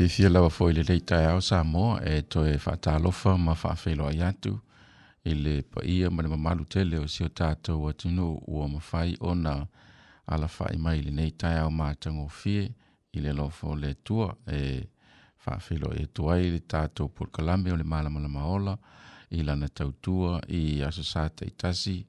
fiafia 0.00 0.28
lava 0.28 0.50
foi 0.50 0.72
le 0.72 0.82
lei 0.82 1.00
taeao 1.00 1.40
samoa 1.40 2.00
e 2.06 2.22
toe 2.22 2.56
faatalofa 2.58 3.36
ma 3.38 3.54
faafeiloai 3.54 4.22
atu 4.22 4.52
i 5.24 5.34
le 5.34 5.62
paia 5.62 6.10
ma 6.10 6.22
le 6.22 6.28
mamalu 6.28 6.64
tele 6.64 6.96
o 6.98 7.08
sio 7.08 7.28
tatou 7.28 7.88
atunuu 7.88 8.34
ua 8.46 8.68
mafai 8.68 9.16
ona 9.20 9.66
alafai 10.26 10.76
mai 10.76 11.02
lenei 11.02 11.30
taeao 11.30 11.70
matagofie 11.70 12.72
i 13.12 13.20
le 13.20 13.30
alofo 13.30 13.66
o 13.70 13.76
le 13.76 13.88
atua 13.90 14.36
e 14.48 14.88
faafeiloai 15.38 16.02
atu 16.02 16.30
ai 16.32 16.50
le 16.50 16.58
tatou 16.60 17.08
polokalame 17.08 17.72
o 17.72 17.76
le 17.76 17.84
malamalama 17.84 18.46
ola 18.46 18.78
i 19.30 19.42
lana 19.42 19.68
tautua 19.68 20.40
i 20.48 20.82
aso 20.82 21.02
sa 21.04 21.28
taitasi 21.28 22.06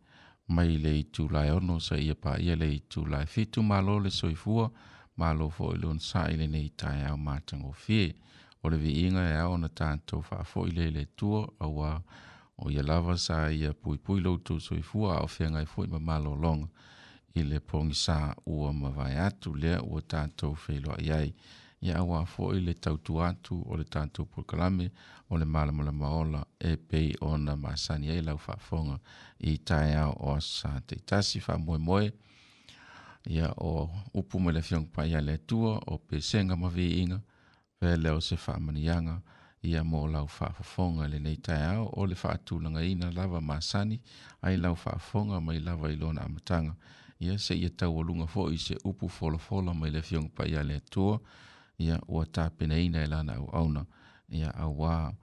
mai 0.47 0.77
le 0.77 0.99
itulaeono 0.99 1.79
saia 1.79 2.15
paia 2.15 2.55
le 2.55 2.71
itulaefitu 2.73 3.63
malo 3.63 3.99
le 3.99 4.09
soifua 4.11 4.71
fo 5.51 5.73
i 5.73 5.77
lon 5.77 5.99
saile 5.99 6.47
nei 6.47 6.69
tae 6.75 7.05
au 7.05 7.17
mātango 7.17 7.71
fie. 7.73 8.13
O 8.63 8.69
le 8.69 8.77
vi 8.77 8.93
inga 9.05 9.21
e 9.29 9.37
au 9.37 9.57
na 9.57 9.67
tātou 9.69 10.23
ile 10.67 10.69
i 10.87 10.91
lele 10.91 11.03
tua 11.15 11.45
awa 11.59 12.01
o 12.57 12.69
ia 12.71 12.81
lava 12.83 13.17
sa 13.17 13.49
ia 13.51 13.73
pui 13.73 13.97
pui 13.97 14.19
loutou 14.21 14.59
soifua 14.59 15.19
o 15.23 15.27
whianga 15.27 15.61
i 15.61 15.67
ma 15.91 15.99
malo 15.99 16.35
long 16.35 16.67
i 17.35 17.41
le 17.43 17.59
pongi 17.59 17.93
sā 17.95 18.33
ua 18.45 18.71
mawai 18.73 19.17
atu 19.17 19.53
lea 19.55 19.79
ua 19.83 20.01
tātou 20.01 20.57
wheloa 20.67 20.97
iai. 21.01 21.33
Ia 21.81 21.97
awa 21.99 22.25
fo 22.25 22.53
i 22.53 22.59
le 22.61 22.73
tautu 22.73 23.19
atu 23.25 23.61
o 23.65 23.75
le 23.75 23.83
tātou 23.85 24.25
pulkalame 24.25 24.89
o 25.29 25.37
le 25.37 25.45
malamala 25.45 25.91
maola 25.91 26.45
e 26.59 26.75
pei 26.77 27.15
ona 27.25 27.55
masani 27.55 28.09
ei 28.13 28.21
lau 28.21 28.37
fonga 28.37 28.97
i 29.39 29.57
tae 29.57 29.95
au 29.97 30.13
o 30.33 30.39
sa 30.39 30.79
te 30.87 30.95
tasi 31.05 31.39
wha 31.47 31.57
moe 31.57 31.77
moe. 31.77 32.09
ia 33.25 33.49
o 33.51 33.89
upu 34.13 34.39
mai 34.39 34.53
le 34.53 34.61
feogapaia 34.61 35.21
le 35.21 35.33
atua 35.33 35.79
o 35.87 35.97
pesega 35.97 36.55
ma 36.55 36.69
veiga 36.69 37.19
pea 37.79 37.97
lea 37.97 38.13
o 38.15 38.21
se 38.21 38.35
manianga. 38.59 39.21
ia 39.63 39.83
mo 39.83 40.07
lau 40.07 40.27
le 40.27 41.05
i 41.05 41.09
lenei 41.09 41.37
taeao 41.37 41.91
o 41.93 42.05
le 42.07 42.89
ina 42.91 43.11
lava 43.11 43.41
masani 43.41 44.01
ai 44.41 44.57
lau 44.57 44.75
faafofoga 44.75 45.39
mai 45.41 45.59
lava 45.59 45.87
i 45.91 45.95
lona 45.95 46.21
amataga 46.23 46.75
ia 47.19 47.33
seʻia 47.33 47.69
fo 47.77 48.25
foʻi 48.47 48.57
se 48.57 48.75
upu 48.83 49.07
fola 49.07 49.73
mai 49.73 49.91
le 49.91 50.01
feogapaia 50.01 50.63
le 50.63 50.75
atua 50.77 51.19
ia 51.77 52.01
ua 52.07 52.25
ina 52.59 53.03
e 53.03 53.07
lana 53.07 53.33
auauna 53.35 53.85
ia 54.29 54.49
auā 54.49 55.13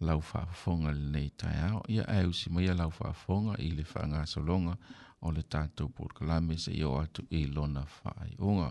lau 0.00 0.22
le 0.22 0.86
le 0.86 0.92
lenei 0.94 1.30
taeao 1.36 1.82
ia 1.88 2.04
e 2.06 2.24
usi 2.26 2.50
maia 2.50 2.74
lau 2.74 2.90
fonga 2.90 3.56
i 3.58 3.70
le 3.70 3.82
solonga. 4.26 4.78
o 5.28 5.30
le 5.36 5.42
tātou 5.54 5.88
pōrkalame 5.96 6.58
se 6.64 6.76
i 6.82 6.84
o 6.90 6.92
atu 7.00 7.24
i 7.40 7.40
lona 7.58 7.82
whaai 7.96 8.36
unga. 8.52 8.70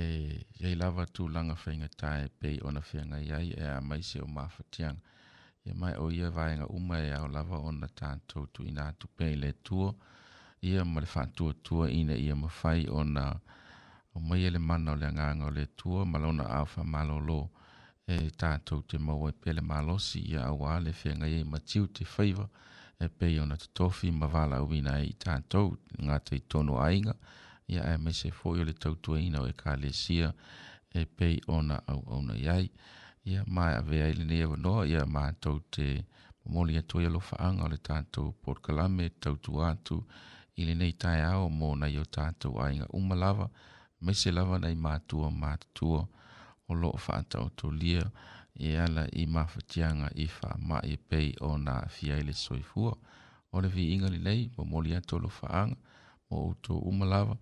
e 0.00 0.04
ye 0.60 0.74
lava 0.80 1.04
tu 1.14 1.22
langa 1.34 1.54
fenga 1.62 1.88
tai 2.00 2.22
pe 2.40 2.48
ona 2.68 2.80
fenga 2.90 3.18
yai 3.30 3.48
e 3.64 3.64
a 3.76 3.80
mai 3.88 4.00
se 4.08 4.18
o 4.26 4.26
mafatiang 4.34 4.98
E 5.70 5.72
mai 5.80 5.94
o 6.02 6.08
ia 6.10 6.30
vai 6.30 6.58
uma 6.78 6.96
e 6.98 7.12
o 7.22 7.26
lava 7.28 7.56
ona 7.58 7.86
tanto 7.88 8.38
tu 8.52 8.60
ina 8.64 8.86
tu 8.98 9.06
pe 9.16 9.26
le 9.42 9.50
tu 9.64 9.80
ye 10.68 10.80
mal 10.92 11.06
fa 11.12 11.22
tu 11.36 11.46
tu 11.64 11.84
ina 11.86 12.14
ia 12.14 12.34
ma 12.34 12.48
fai 12.48 12.80
ona 12.88 13.24
o 14.16 14.20
mai 14.20 14.42
ele 14.46 14.58
mana 14.68 14.92
o 14.92 14.96
le 15.00 15.08
nga 15.14 15.26
nga 15.36 15.48
le 15.56 15.64
tu 15.78 15.88
malona 16.12 16.44
a 16.44 16.60
fa 16.72 16.82
malolo 16.92 17.40
e 18.12 18.16
tanto 18.40 18.74
te 18.88 18.96
mo 19.04 19.12
e 19.28 19.32
pe 19.40 19.48
le 19.56 19.60
malosi 19.70 20.20
ye 20.32 20.38
a 20.38 20.52
wa 20.60 20.72
le 20.84 20.92
fenga 21.00 21.26
ye 21.34 21.40
ma 21.52 21.58
tiu 21.68 21.84
te 21.94 22.02
faiva 22.14 22.46
e 22.98 23.06
pe 23.16 23.26
ona 23.42 23.56
tofi 23.76 24.08
ma 24.18 24.26
vala 24.34 24.56
o 24.64 24.74
ina 24.78 24.94
i 25.10 25.14
tanto 25.24 25.60
nga 26.04 26.16
te 26.26 26.36
tono 26.50 26.74
ainga 26.88 27.14
e 27.20 27.20
ia 27.72 27.84
e 27.94 27.98
mese 27.98 28.30
foi 28.30 28.60
o 28.60 28.64
le 28.64 28.72
tautuaina 28.72 29.40
o 29.42 29.46
ekalesia 29.52 30.32
e 31.00 31.04
pei 31.16 31.36
ona 31.56 31.76
auauna 31.92 32.34
iai 32.44 32.66
ia 33.30 33.42
ma 33.54 33.64
e 33.72 33.74
avea 33.80 34.04
ai 34.06 34.12
lenei 34.20 34.42
avanoa 34.46 34.82
ia 34.92 35.06
matou 35.16 35.58
te 35.74 35.86
momoli 36.44 36.76
atu 36.80 36.98
ai 36.98 37.06
alofaaga 37.06 37.62
o 37.66 37.72
le 37.74 37.78
tatou 37.88 38.28
polokalame 38.42 39.04
tautua 39.22 39.70
atu 39.74 39.96
i 40.60 40.62
lenei 40.68 40.92
taeao 41.02 41.48
mo 41.58 41.68
nai 41.80 41.96
o 42.02 42.04
tatou 42.16 42.60
aiga 42.64 42.86
uma 42.98 43.14
lava 43.24 43.46
mese 44.04 44.30
lava 44.38 44.58
nai 44.62 44.74
matua 44.86 45.28
matutua 45.42 46.02
o 46.70 46.72
loo 46.80 46.96
faataotolia 47.04 48.04
e 48.66 48.68
ala 48.84 49.04
i 49.22 49.24
mafatiaga 49.34 50.08
i 50.24 50.26
faamaʻi 50.36 50.86
e 50.96 50.98
pei 51.08 51.28
ona 51.50 51.72
afia 51.86 52.14
ai 52.16 52.22
le 52.28 52.32
soifua 52.44 52.92
o 53.52 53.56
le 53.62 53.68
viiga 53.74 54.08
lelei 54.14 54.42
momoli 54.56 54.90
atu 54.98 55.16
alofaaga 55.16 55.76
mo 56.28 56.34
outou 56.46 56.78
uma 56.90 57.04
lava 57.14 57.34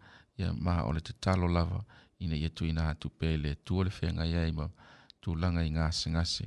ya 0.42 0.52
ma 0.56 0.74
ole 0.88 1.00
te 1.00 1.12
talo 1.20 1.46
lava 1.48 1.80
ina 2.24 2.34
ia 2.42 2.48
tu 2.56 2.62
ina 2.70 2.84
tu 3.00 3.06
pele 3.18 3.50
tu 3.64 3.72
ole 3.80 3.90
fenga 3.98 4.24
ia 4.32 4.42
ima 4.52 4.66
tu 5.20 5.28
langa 5.40 5.62
inga 5.68 5.86
singa 5.98 6.22
se 6.34 6.44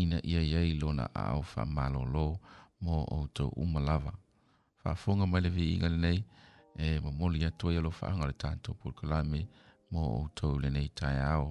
ina 0.00 0.18
ia 0.32 0.40
ia 0.50 0.62
ilona 0.72 1.04
a 1.14 1.24
o 1.38 1.42
fa 1.52 1.62
malolo 1.76 2.28
mo 2.84 2.96
o 3.18 3.28
to 3.36 3.44
uma 3.62 3.80
lava 3.88 4.12
fa 4.82 4.90
fonga 5.02 5.24
mai 5.30 5.40
le 5.44 5.50
vi 5.56 5.64
inga 5.74 5.88
nei 6.04 6.20
e 6.84 7.00
mo 7.04 7.10
mo 7.18 7.26
lia 7.34 7.50
ia 7.74 7.80
lo 7.86 7.90
fa 7.98 8.06
anga 8.12 8.26
le 8.30 8.34
tanto 8.44 8.68
por 8.80 8.92
kolami 8.98 9.40
mo 9.92 10.00
o 10.22 10.22
to 10.36 10.46
le 10.62 10.68
nei 10.74 10.88
tai 10.98 11.18
ao 11.34 11.50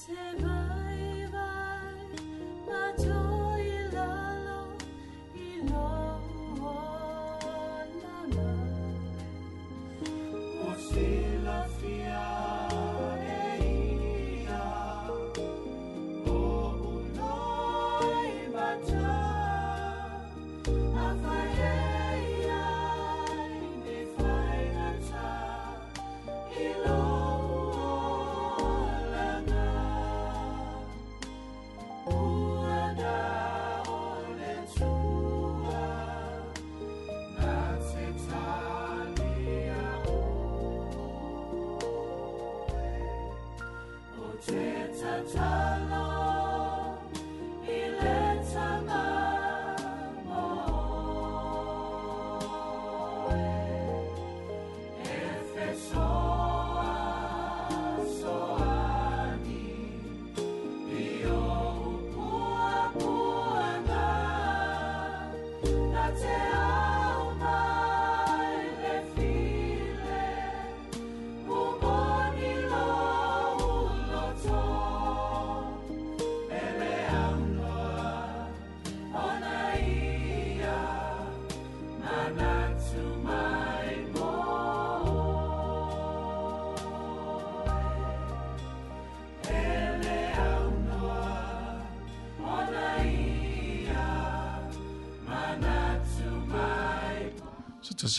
September. 0.00 0.49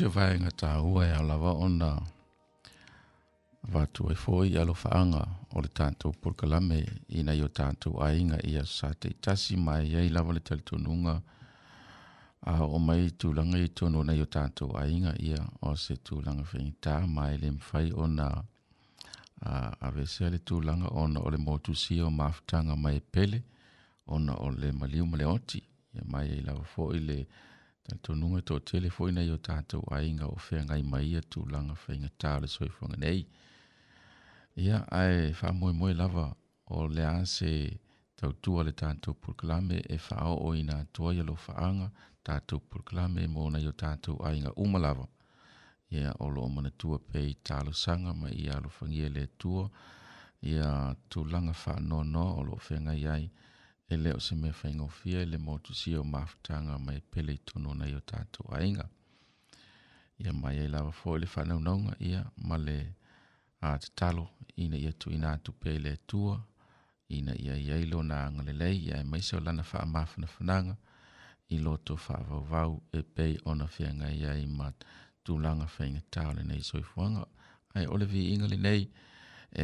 se 0.02 0.08
vai 0.08 0.40
nga 0.40 0.52
ta 0.52 0.74
hua 0.82 1.06
ya 1.06 1.20
e 1.22 1.26
lava 1.30 1.52
onda 1.66 1.90
va 3.74 3.82
tu 3.94 4.04
e 4.10 4.16
foi 4.24 4.46
ya 4.56 4.62
lo 4.70 4.74
faanga 4.74 5.24
o 5.56 5.62
le 5.62 5.70
tanto 5.80 6.12
por 6.22 6.34
kala 6.36 6.60
me 6.60 6.78
ina 7.20 7.34
yo 7.42 7.48
tanto 7.60 8.02
ai 8.06 8.18
nga 8.30 8.38
ia 8.54 8.64
sa 8.66 8.90
te 9.02 9.10
tasi 9.26 9.54
mai 9.66 9.84
ye 9.94 10.10
lava 10.10 10.32
le 10.34 10.42
tele 10.48 10.62
tonunga 10.70 11.14
a 12.52 12.54
o 12.64 12.78
mai 12.88 13.04
tu 13.20 13.28
langa 13.38 13.58
i 13.62 13.68
tonu 13.78 14.00
na 14.08 14.14
yo 14.20 14.26
tanto 14.26 14.64
ai 14.82 14.92
nga 15.06 15.14
ia 15.30 15.40
o 15.68 15.76
se 15.84 15.94
tu 16.06 16.14
langa 16.26 16.44
fei 16.52 16.68
ta 16.84 16.94
mai 17.18 17.34
le 17.42 17.50
mfai 17.58 17.88
onda 18.04 18.28
a 19.50 19.52
a 19.86 19.88
vese 19.96 20.26
le 20.34 20.40
tu 20.48 20.56
langa 20.68 20.88
onda 21.04 21.20
o 21.26 21.30
le 21.34 21.38
motu 21.48 21.72
si 21.84 21.96
o 22.02 22.10
maftanga 22.20 22.76
mai 22.84 22.98
pele 23.14 23.40
onda 24.14 24.34
o 24.46 24.50
le 24.62 24.68
maliu 24.80 25.06
mleoti 25.12 25.60
ya 25.96 26.02
mai 26.12 26.26
ia 26.32 26.38
e 26.42 26.42
lava 26.48 26.64
foi 26.74 26.98
le 27.10 27.18
mfai 27.22 27.50
talitonuga 27.88 28.38
e 28.42 28.46
toʻatele 28.50 28.90
foʻi 28.96 29.12
nai 29.16 29.30
o 29.36 29.38
tatou 29.48 29.82
aiga 29.98 30.26
o 30.36 30.38
feagai 30.48 30.82
mai 30.92 31.06
ia 31.12 31.22
tulaga 31.32 31.76
faigatā 31.84 32.30
o 32.38 32.42
le 32.44 32.50
soifoga 32.56 32.96
nei 33.04 33.20
ia 34.66 34.78
ae 35.02 35.16
faamoemoe 35.40 35.94
lava 36.02 36.26
o 36.78 36.80
le 36.96 37.04
a 37.16 37.18
se 37.36 37.52
tautua 38.20 38.60
le 38.68 38.72
tatou 38.82 39.14
proklame 39.24 39.78
e 39.96 39.98
faaoo 40.08 40.52
ina 40.62 40.76
atua 40.84 41.10
ia 41.18 41.24
lo 41.30 41.36
faaga 41.46 41.88
tatou 42.28 42.60
proklame 42.72 43.22
mo 43.34 43.44
nai 43.54 43.66
o 43.72 43.74
tatou 43.84 44.16
aiga 44.30 44.52
uma 44.64 44.78
lava 44.86 45.06
ia 45.98 46.12
o 46.26 46.28
loo 46.36 46.50
manatua 46.56 46.98
pe 47.08 47.20
i 47.32 47.34
talosaga 47.48 48.12
ma 48.22 48.28
ia 48.42 48.54
alofagia 48.58 49.08
le 49.16 49.22
atua 49.30 49.64
ia 50.52 50.70
tulaga 51.10 51.54
faanoanoa 51.64 52.32
o 52.40 52.42
loo 52.50 52.60
feagai 52.68 53.02
ai 53.16 53.24
yeah. 53.24 53.32
e 53.92 53.98
leo 53.98 54.20
se 54.20 54.36
mea 54.36 54.54
whaingofia 54.64 55.22
i 55.22 55.26
le 55.26 55.38
motusia 55.38 56.00
o 56.00 56.04
mafutanga 56.04 56.80
mai 56.80 57.00
pele 57.12 57.34
i 57.34 57.40
tonu 57.48 57.70
nei 57.80 57.94
o 57.96 58.00
tātou 58.12 58.46
ainga. 58.58 58.86
Ia 60.22 60.32
mai 60.34 60.58
e 60.64 60.68
lawa 60.72 60.94
fō 61.04 61.18
le 61.20 61.28
whanaunonga 61.36 61.94
ia 62.00 62.22
ma 62.48 62.56
le 62.66 62.78
a 63.62 63.76
te 63.82 63.90
talo 64.00 64.26
ina 64.58 64.78
ia 64.78 64.92
tu 65.00 65.12
ina 65.12 65.34
atu 65.36 65.52
pele 65.62 65.92
tua 66.08 66.38
ina 67.10 67.36
ia 67.36 67.56
ia 67.66 67.78
ilo 67.84 68.00
na 68.04 68.18
angalelei 68.26 68.78
ia 68.88 68.98
e 69.02 69.04
maise 69.04 69.36
o 69.36 69.40
lana 69.40 69.66
wha 69.74 69.80
amafana 69.84 70.28
whananga 70.36 70.76
i 71.50 71.58
loto 71.66 71.94
whaavauvau 71.96 72.72
e 72.92 73.00
pei 73.16 73.34
ona 73.52 73.66
whianga 73.74 74.08
ia 74.22 74.32
i 74.34 74.48
mat 74.60 74.86
tūlanga 75.26 75.68
whainga 75.76 76.02
tāo 76.14 76.32
le 76.38 76.44
nei 76.52 76.64
soifuanga 76.72 77.26
ai 77.76 77.86
ole 77.96 78.06
vi 78.14 78.22
inga 78.34 78.48
le 78.48 78.58
nei 78.68 78.84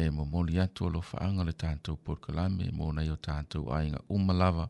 mo 0.16 0.24
moli 0.32 0.54
atu 0.64 0.80
o 0.86 0.92
lo 0.94 1.00
whaanga 1.08 1.42
le 1.48 1.54
tātou 1.62 1.96
porkalame 2.04 2.66
mo 2.78 2.86
nei 2.96 3.08
o 3.16 3.18
tātou 3.26 3.64
ainga 3.76 4.00
umalawa 4.16 4.64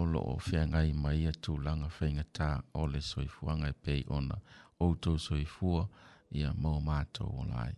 o 0.00 0.02
lo 0.12 0.20
o 0.32 0.34
whiangai 0.46 0.90
mai 1.02 1.22
atu 1.32 1.52
langa 1.64 1.88
whaingata 1.96 2.48
o 2.80 2.82
le 2.92 3.00
soifuanga 3.10 3.66
e 3.72 3.76
pei 3.84 4.02
ona 4.18 4.36
o 4.42 4.42
outou 4.86 5.16
soifua 5.26 5.84
ia 6.38 6.50
mō 6.62 6.72
mātou 6.88 7.30
o 7.40 7.42
lai. 7.54 7.72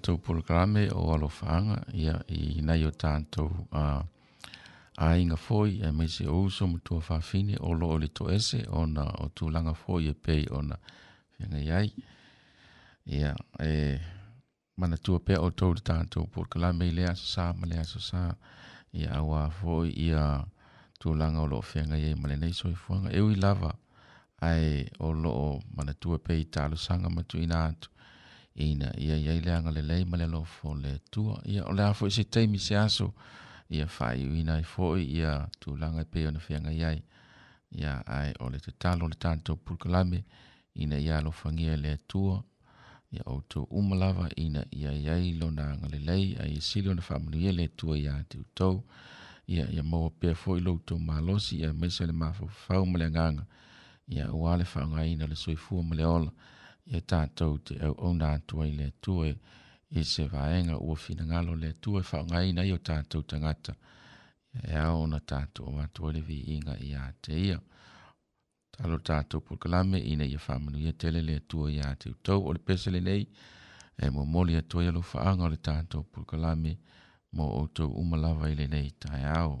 tatou 0.00 0.16
pologarame 0.24 0.82
o 0.96 1.00
alofaaga 1.14 1.76
ia 2.02 2.14
i 2.40 2.42
nai 2.68 2.82
o 2.88 2.90
tatou 3.02 3.50
aiga 5.06 5.36
foi 5.46 5.70
e 5.86 5.88
mai 5.96 6.08
se 6.14 6.24
ou 6.36 6.46
so 6.56 6.64
matua 6.72 7.00
faafine 7.08 7.54
o 7.68 7.70
loo 7.80 7.96
le 8.02 8.08
toese 8.16 8.60
ona 8.80 9.04
o 9.24 9.26
tulaga 9.36 9.72
foi 9.82 10.02
e 10.12 10.14
pei 10.24 10.44
ona 10.58 10.76
fiagai 11.34 11.66
ai 11.78 11.88
ia 13.16 13.32
e 13.72 13.72
manatua 14.78 15.18
pea 15.26 15.40
outou 15.46 15.72
le 15.78 15.82
tatou 15.90 16.26
pologarame 16.32 16.84
i 16.88 16.96
le 16.98 17.04
asosā 17.12 17.44
ma 17.58 17.64
le 17.70 17.76
asosā 17.84 18.22
ia 19.00 19.10
auā 19.20 19.42
foi 19.58 19.88
ia 20.08 20.24
tulaga 21.00 21.38
o 21.44 21.50
loo 21.52 21.62
feagai 21.72 22.02
ai 22.08 22.14
ma 22.20 22.26
lenei 22.30 22.52
soifuaga 22.60 23.08
eu 23.20 23.26
i 23.34 23.36
lava 23.44 23.72
ae 24.48 24.72
o 25.06 25.08
loo 25.22 25.48
manatua 25.76 26.18
pei 26.26 26.42
talosaga 26.54 27.08
matuina 27.16 27.58
atu 27.70 27.88
ina 28.60 28.92
ia 29.00 29.16
iai 29.16 29.40
le 29.40 29.50
agalelei 29.58 30.04
ma 30.10 30.16
le 30.20 30.24
alofo 30.30 30.68
le 30.82 30.90
atua 31.00 31.34
ia 31.52 31.62
ole 31.70 31.76
le 31.82 31.82
a 31.90 31.92
foʻi 31.98 32.10
se 32.16 32.24
taimi 32.34 32.58
se 32.66 32.74
aso 32.86 33.08
ia 33.76 33.86
faaiuina 33.96 34.52
i 34.62 34.66
foi 34.72 35.00
ia 35.18 35.30
tulaga 35.60 35.80
langa 35.80 36.02
pe 36.10 36.18
ona 36.28 36.40
feagai 36.46 36.80
ai 36.90 36.98
ia 37.80 37.92
ae 38.18 38.32
o 38.44 38.46
le 38.52 38.58
tatalo 38.66 39.04
le 39.12 39.16
tatou 39.24 39.56
pulukalame 39.64 40.18
ina 40.82 40.96
ia 41.06 41.18
alofagia 41.18 41.72
i 41.76 41.80
le 41.84 41.90
atua 41.98 42.34
ia 43.14 43.22
outou 43.32 43.64
uma 43.78 43.94
lava 44.02 44.24
ina 44.44 44.62
ia 44.80 44.90
iai 45.02 45.26
le 45.40 45.46
agalelei 45.62 46.26
ai 46.42 46.52
e 46.58 46.60
na 46.60 46.82
famu 46.84 47.02
faamanuia 47.08 47.52
le 47.58 47.64
atua 47.70 47.94
iā 48.02 48.12
teutou 48.30 48.76
ia 49.48 49.64
ia 49.76 49.82
maua 49.82 50.10
pea 50.10 50.34
lo 50.46 50.60
loutou 50.66 50.98
malosi 50.98 51.52
ia 51.62 51.72
maisa 51.72 52.04
le 52.06 52.12
mafaufau 52.12 52.84
ma 52.86 52.98
le 52.98 53.04
agaga 53.06 53.42
ia 54.14 54.24
auā 54.32 54.56
le 54.58 54.64
faaaogāina 54.72 55.24
o 55.24 55.28
le 55.32 55.36
soifua 55.44 55.82
ma 55.82 55.94
le 55.96 56.04
ola 56.04 56.30
ia 56.86 56.98
e 56.98 57.00
tatou 57.00 57.58
te 57.58 57.74
auauna 57.84 58.32
atu 58.32 58.60
ai 58.62 58.70
le 58.70 58.84
atua 58.86 59.28
e, 59.28 59.36
e 59.90 60.04
se 60.04 60.24
vaega 60.28 60.78
ua 60.78 60.96
finagalo 60.96 61.54
le 61.56 61.68
atua 61.68 62.00
e 62.00 62.02
faaogaina 62.02 62.60
ai 62.62 62.72
o 62.72 62.78
tatou 62.78 63.22
tagata 63.22 63.74
e 64.68 64.74
ao 64.74 65.00
ona 65.02 65.20
tatou 65.20 65.66
o 65.74 65.78
atu 65.80 66.06
ai 66.08 66.12
le 66.14 66.20
viiga 66.22 66.74
iā 66.90 67.12
te 67.22 67.32
ia 67.48 67.58
talo 68.72 68.98
tatou 68.98 69.40
pokalame 69.40 69.98
ina 69.98 70.24
ia 70.24 70.38
faamanuia 70.38 70.90
e 70.90 70.98
tele 71.00 71.20
le 71.22 71.34
atua 71.42 71.70
iā 71.70 71.94
te 71.98 72.08
utou 72.10 72.40
o 72.48 72.52
le 72.52 72.58
pese 72.66 72.90
nei 72.90 73.26
e 74.02 74.06
mo 74.10 74.24
momoli 74.24 74.56
atu 74.56 74.78
ai 74.80 74.88
alofaaga 74.88 75.42
o 75.44 75.48
le 75.48 75.56
tatou 75.68 76.02
pokalame 76.12 76.72
mo 77.32 77.44
outou 77.60 77.90
uma 78.00 78.16
lava 78.16 78.44
i 78.50 78.54
le 78.54 78.66
nei 78.66 78.66
lenei 78.72 78.90
taeao 79.00 79.54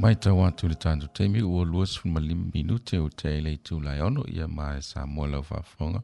mai 0.00 0.16
tau 0.16 0.38
atu 0.46 0.64
le 0.72 0.76
tatou 0.84 1.08
taimi 1.16 1.40
ua 1.42 1.64
lua 1.70 1.86
sefulumalima 1.90 2.44
minute 2.54 2.96
o 3.06 3.08
te 3.18 3.28
ai 3.28 3.40
le 3.46 3.52
ono 4.08 4.22
ia 4.36 4.46
ma 4.48 4.74
e 4.78 4.82
samoa 4.82 5.26
laufaafofoga 5.32 6.00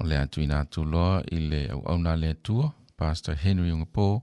o 0.00 0.04
le 0.08 0.14
atu 0.18 0.40
ina 0.40 0.60
atuloa 0.60 1.22
i 1.36 1.38
le 1.50 1.60
auauna 1.74 2.16
le 2.16 2.28
atua 2.36 2.72
pastor 2.96 3.34
henry 3.34 3.70
ogapō 3.76 4.20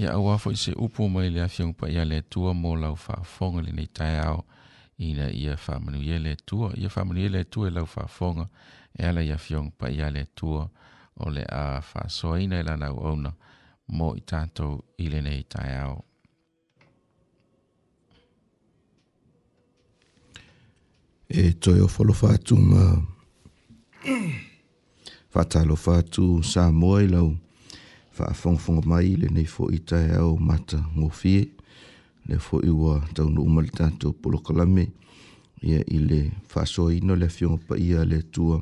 ia 0.00 0.08
auā 0.16 0.36
foʻi 0.42 0.56
se 0.64 0.72
upu 0.84 1.08
mai 1.08 1.30
le 1.30 1.40
afioga 1.42 1.72
paia 1.80 2.04
le 2.04 2.16
atua 2.18 2.54
mo 2.54 2.76
laufaafofoga 2.76 3.62
lenei 3.62 3.86
taeao 3.86 4.44
ina 4.98 5.30
ia 5.42 5.56
faamanuia 5.56 6.18
le 6.18 6.30
atua 6.32 6.68
ia 6.76 6.88
faamanuia 6.88 7.28
le 7.28 7.40
atua 7.46 7.68
e 7.68 7.70
laufaafoga 7.70 8.46
e 8.98 9.02
ala 9.08 9.20
ia 9.22 9.34
afioga 9.34 9.70
paia 9.78 10.10
le 10.10 10.20
atua 10.20 10.62
o 11.16 11.30
le 11.30 11.44
a 11.62 11.80
faasoaina 11.80 12.54
e 12.60 12.62
lana 12.62 12.86
auauna 12.86 13.30
mo 13.88 14.14
i 14.20 14.20
tatou 14.20 14.72
i 14.98 15.06
lenei 15.12 15.42
taeao 15.52 16.04
e 21.32 21.52
toi 21.60 21.80
o 21.80 21.86
folo 21.88 22.12
fatu 22.12 22.56
ma 22.56 23.02
fatalo 25.30 25.76
fatu 25.76 26.42
sa 26.42 26.72
moe 26.72 27.06
lau 27.06 27.36
fa 28.10 28.34
fong 28.40 28.58
fong 28.64 28.80
mai 28.90 29.14
le 29.20 29.28
nei 29.36 29.46
fo 29.54 29.70
ita 29.78 29.98
e 30.08 30.10
au 30.22 30.34
mata 30.40 30.78
ngofie 30.98 31.42
le 32.28 32.38
fo 32.46 32.58
iwa 32.70 32.98
tau 33.14 33.28
no 33.30 33.40
umal 33.42 33.68
tato 33.78 34.08
polo 34.20 34.38
kalame 34.46 34.84
ia 35.62 35.78
i 35.96 35.98
le 36.10 36.20
faso 36.50 36.90
ino 36.90 37.14
le 37.22 37.28
fiong 37.36 37.58
pa 37.66 37.74
ia 37.78 38.02
le 38.04 38.18
tua 38.34 38.58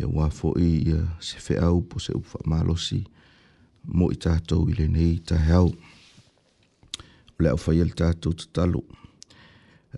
ia 0.00 0.06
wa 0.08 0.30
fo 0.38 0.56
i 0.56 0.88
ia 0.88 1.00
se 1.20 1.36
fe 1.46 1.54
au 1.68 1.82
po 1.88 1.98
se 2.00 2.12
upfa 2.16 2.38
malosi 2.48 3.00
mo 3.96 4.08
i 4.12 4.16
tato 4.16 4.56
i 4.70 4.72
le 4.78 4.86
nei 4.96 5.20
ta 5.28 5.36
heau 5.48 5.68
le 7.40 7.48
au 7.52 7.58
fa 7.64 7.72
yel 7.74 7.90
tato 8.00 8.32
tatalo 8.32 8.80
ta 8.88 9.02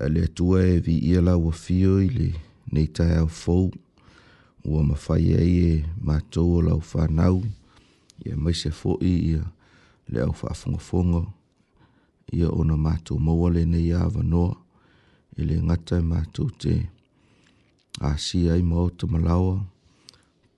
Eh, 0.00 0.08
le 0.10 0.26
tua 0.28 0.60
e 0.66 0.78
vi 0.78 0.98
ia 1.08 1.22
la 1.22 1.36
ua 1.36 1.52
fio 1.52 2.00
i 2.00 2.08
le 2.14 2.28
nei 2.74 2.86
tai 2.90 3.16
au 3.16 3.28
fau 3.28 3.70
ua 4.68 4.80
mawhai 4.88 5.30
ai 5.40 5.52
e 5.68 5.84
mātou 6.06 6.48
o 6.56 6.60
lau 6.60 6.80
whanau 6.92 7.36
ia 8.24 8.36
mai 8.36 8.52
se 8.60 8.68
fo 8.70 8.98
i 9.00 9.12
ia 9.32 9.42
le 10.12 10.20
au 10.20 10.34
whaafungafunga 10.40 11.22
ia 12.36 12.48
ona 12.60 12.76
mātou 12.76 13.16
maua 13.24 13.48
le 13.56 13.64
nei 13.64 13.92
awa 13.92 14.22
noa 14.32 14.52
i 15.40 15.46
le 15.48 15.56
ngatai 15.66 16.00
e 16.02 16.08
mātou 16.12 16.50
te 16.60 16.72
a 18.06 18.10
si 18.18 18.50
ai 18.52 18.62
mauta 18.62 19.06
malawa 19.06 19.54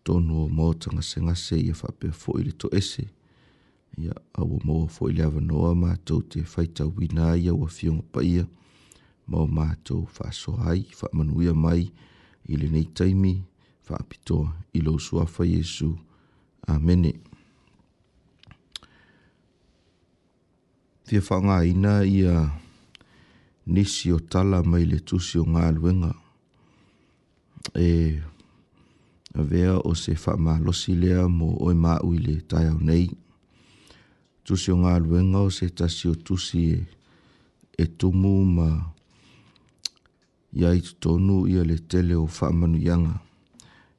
tonu 0.04 0.42
o 0.44 0.48
mauta 0.48 0.88
ngase 0.94 1.18
ngase 1.26 1.56
ia 1.66 1.74
whapea 1.82 2.12
fo 2.22 2.30
i 2.40 2.50
le 2.50 2.52
to 2.60 2.66
ese 2.78 3.04
ia 4.02 4.14
au 4.40 4.58
maua 4.66 4.90
fo 4.94 5.06
i 5.10 5.14
le 5.16 5.22
awa 5.30 5.40
noa 5.40 5.72
mātou 5.84 6.26
te 6.26 6.42
whaita 6.52 6.90
wina 6.96 7.36
ia 7.38 7.54
ua 7.54 7.68
fionga 7.70 8.02
pa 8.12 8.20
ia 8.26 8.42
ia 8.42 8.46
mau 9.28 9.44
mātou 9.46 10.08
whaasoa 10.16 10.70
ai, 10.72 10.84
whaamanuia 10.96 11.52
mai, 11.54 11.84
i 12.48 12.56
le 12.56 12.70
nei 12.72 12.86
taimi, 12.96 13.34
whaapito 13.88 14.38
i 14.76 14.80
lo 14.84 14.96
suafa 15.02 15.44
Jesu. 15.46 15.92
Amene. 16.68 17.12
Fia 21.08 21.20
whanga 21.24 21.62
ina 21.64 21.92
i 22.04 22.18
a 22.28 22.40
nisi 23.66 24.12
o 24.12 24.18
tala 24.20 24.60
mai 24.64 24.84
le 24.88 24.98
tusi 25.04 25.38
o 25.40 25.44
ngā 25.48 25.68
luenga. 25.76 26.12
E 27.74 28.18
a 29.34 29.42
vea 29.44 29.76
o 29.78 29.92
se 29.96 30.12
whama 30.18 30.58
losi 30.60 30.94
lea 30.96 31.24
mo 31.30 31.54
oi 31.64 31.74
mā 31.76 31.98
ui 32.04 32.18
le 32.20 32.36
tai 32.48 32.68
au 32.72 32.76
nei. 32.80 33.08
Tusi 34.44 34.72
o 34.72 34.80
ngā 34.84 34.96
luenga 35.04 35.44
o 35.48 35.52
se 35.52 35.68
tasi 35.80 36.08
o 36.12 36.16
tusi 36.16 36.64
e, 36.78 36.86
e 37.78 37.84
tumu 37.98 38.38
ma... 38.44 38.68
Mā 38.68 38.70
ia 40.58 40.74
i 40.74 40.82
tonu 41.00 41.46
ia 41.46 41.62
le 41.62 41.78
tele 41.78 42.14
o 42.18 42.26
faamanuianga 42.26 43.18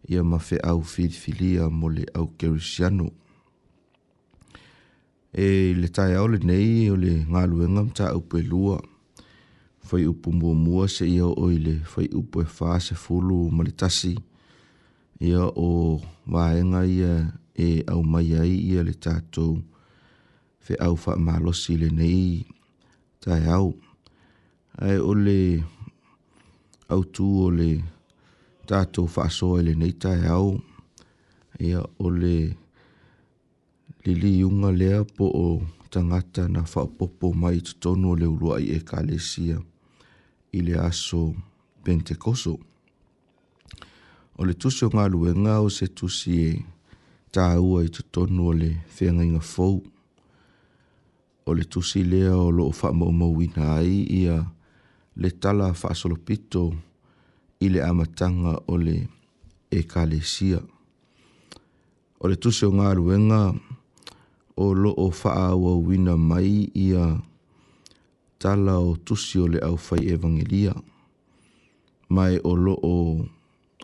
ia 0.10 0.24
mafe 0.24 0.58
au 0.60 0.84
filifilia 0.84 1.70
mo 1.70 1.90
le 1.90 2.04
au 2.14 2.28
kerisiano 2.28 3.10
e 5.34 5.74
le 5.74 5.88
tai 5.88 6.14
au 6.20 6.28
le 6.28 6.38
nei 6.44 6.90
o 6.92 6.96
le 7.00 7.12
ngaluenga 7.32 7.82
mta 7.84 8.06
au 8.12 8.22
pe 8.22 8.42
lua 8.44 8.82
fai 9.88 10.06
upu 10.12 10.34
mua 10.36 10.54
mua 10.54 10.88
se 10.90 11.08
ia 11.08 11.26
o 11.26 11.52
ile 11.52 11.80
fai 11.92 12.08
upu 12.20 12.42
e 12.42 12.46
faa 12.46 12.80
se 12.80 12.96
fulu 12.96 13.52
malitasi 13.52 14.20
ia 15.20 15.44
o 15.56 16.02
waenga 16.28 16.86
ia 16.86 17.34
e 17.56 17.84
au 17.88 18.04
mai 18.04 18.36
ai 18.40 18.52
ia 18.70 18.84
le 18.84 18.94
tatou 18.94 19.62
fe 20.60 20.74
au 20.76 20.96
faamalosi 20.98 21.78
le 21.78 21.90
nei 21.90 22.46
tai 23.24 23.48
au 23.48 23.70
ai 24.80 24.98
o 25.00 25.14
le 25.14 25.40
au 26.90 27.04
tu 27.06 27.26
o 27.46 27.50
le 27.54 27.68
tātou 28.70 29.06
whaasoa 29.10 29.62
i 29.62 29.66
le 29.70 29.76
neitai 29.78 30.26
au. 30.34 30.58
Ia 31.60 31.82
o 32.00 32.10
le 32.10 32.38
lili 34.06 34.32
unga 34.46 34.72
lea 34.74 35.04
po 35.16 35.28
o 35.28 35.46
tangata 35.94 36.48
na 36.50 36.64
whaopopo 36.72 37.32
mai 37.42 37.60
tu 37.66 37.74
tonu 37.82 38.16
le 38.20 38.26
urua 38.32 38.60
i 38.62 38.68
e 38.78 38.80
kalesia 38.90 39.58
i 40.58 40.64
le 40.66 40.74
aso 40.88 41.22
pentekoso. 41.86 42.54
O 44.40 44.46
le 44.48 44.54
tusi 44.62 44.86
o 44.88 44.90
ngā 44.94 45.06
luenga 45.14 45.60
o 45.66 45.70
se 45.70 45.86
tusi 45.98 46.36
e 46.50 46.52
tāua 47.36 47.86
i 47.86 47.90
tu 47.94 48.26
le 48.58 48.70
whenga 48.98 49.24
inga 49.28 49.42
fau. 49.54 49.76
O 51.46 51.54
le 51.54 51.64
tusi 51.66 52.04
lea 52.04 52.34
o 52.38 52.50
lo 52.52 52.66
o 52.66 52.74
whaamau 52.80 53.12
mauina 53.12 53.76
ai 53.78 54.06
i 54.10 54.22
a 54.28 54.38
i 54.42 54.59
le 55.16 55.30
tala 55.42 55.74
faasolopito 55.74 56.74
i 57.64 57.68
le 57.74 57.80
amataga 57.82 58.54
o 58.70 58.74
le 58.78 58.98
ekalesia 59.74 60.60
o 62.22 62.24
le 62.30 62.36
tusi 62.42 62.66
o 62.70 62.72
galuega 62.78 63.42
o 64.58 64.66
loo 64.74 65.10
faaauauina 65.22 66.14
mai 66.30 66.70
ia 66.86 67.04
tala 68.42 68.74
o 68.80 68.94
tusi 69.06 69.38
o 69.44 69.48
le 69.52 69.60
aufai 69.70 70.02
evangelia 70.16 70.74
mae 72.14 72.36
o 72.46 72.54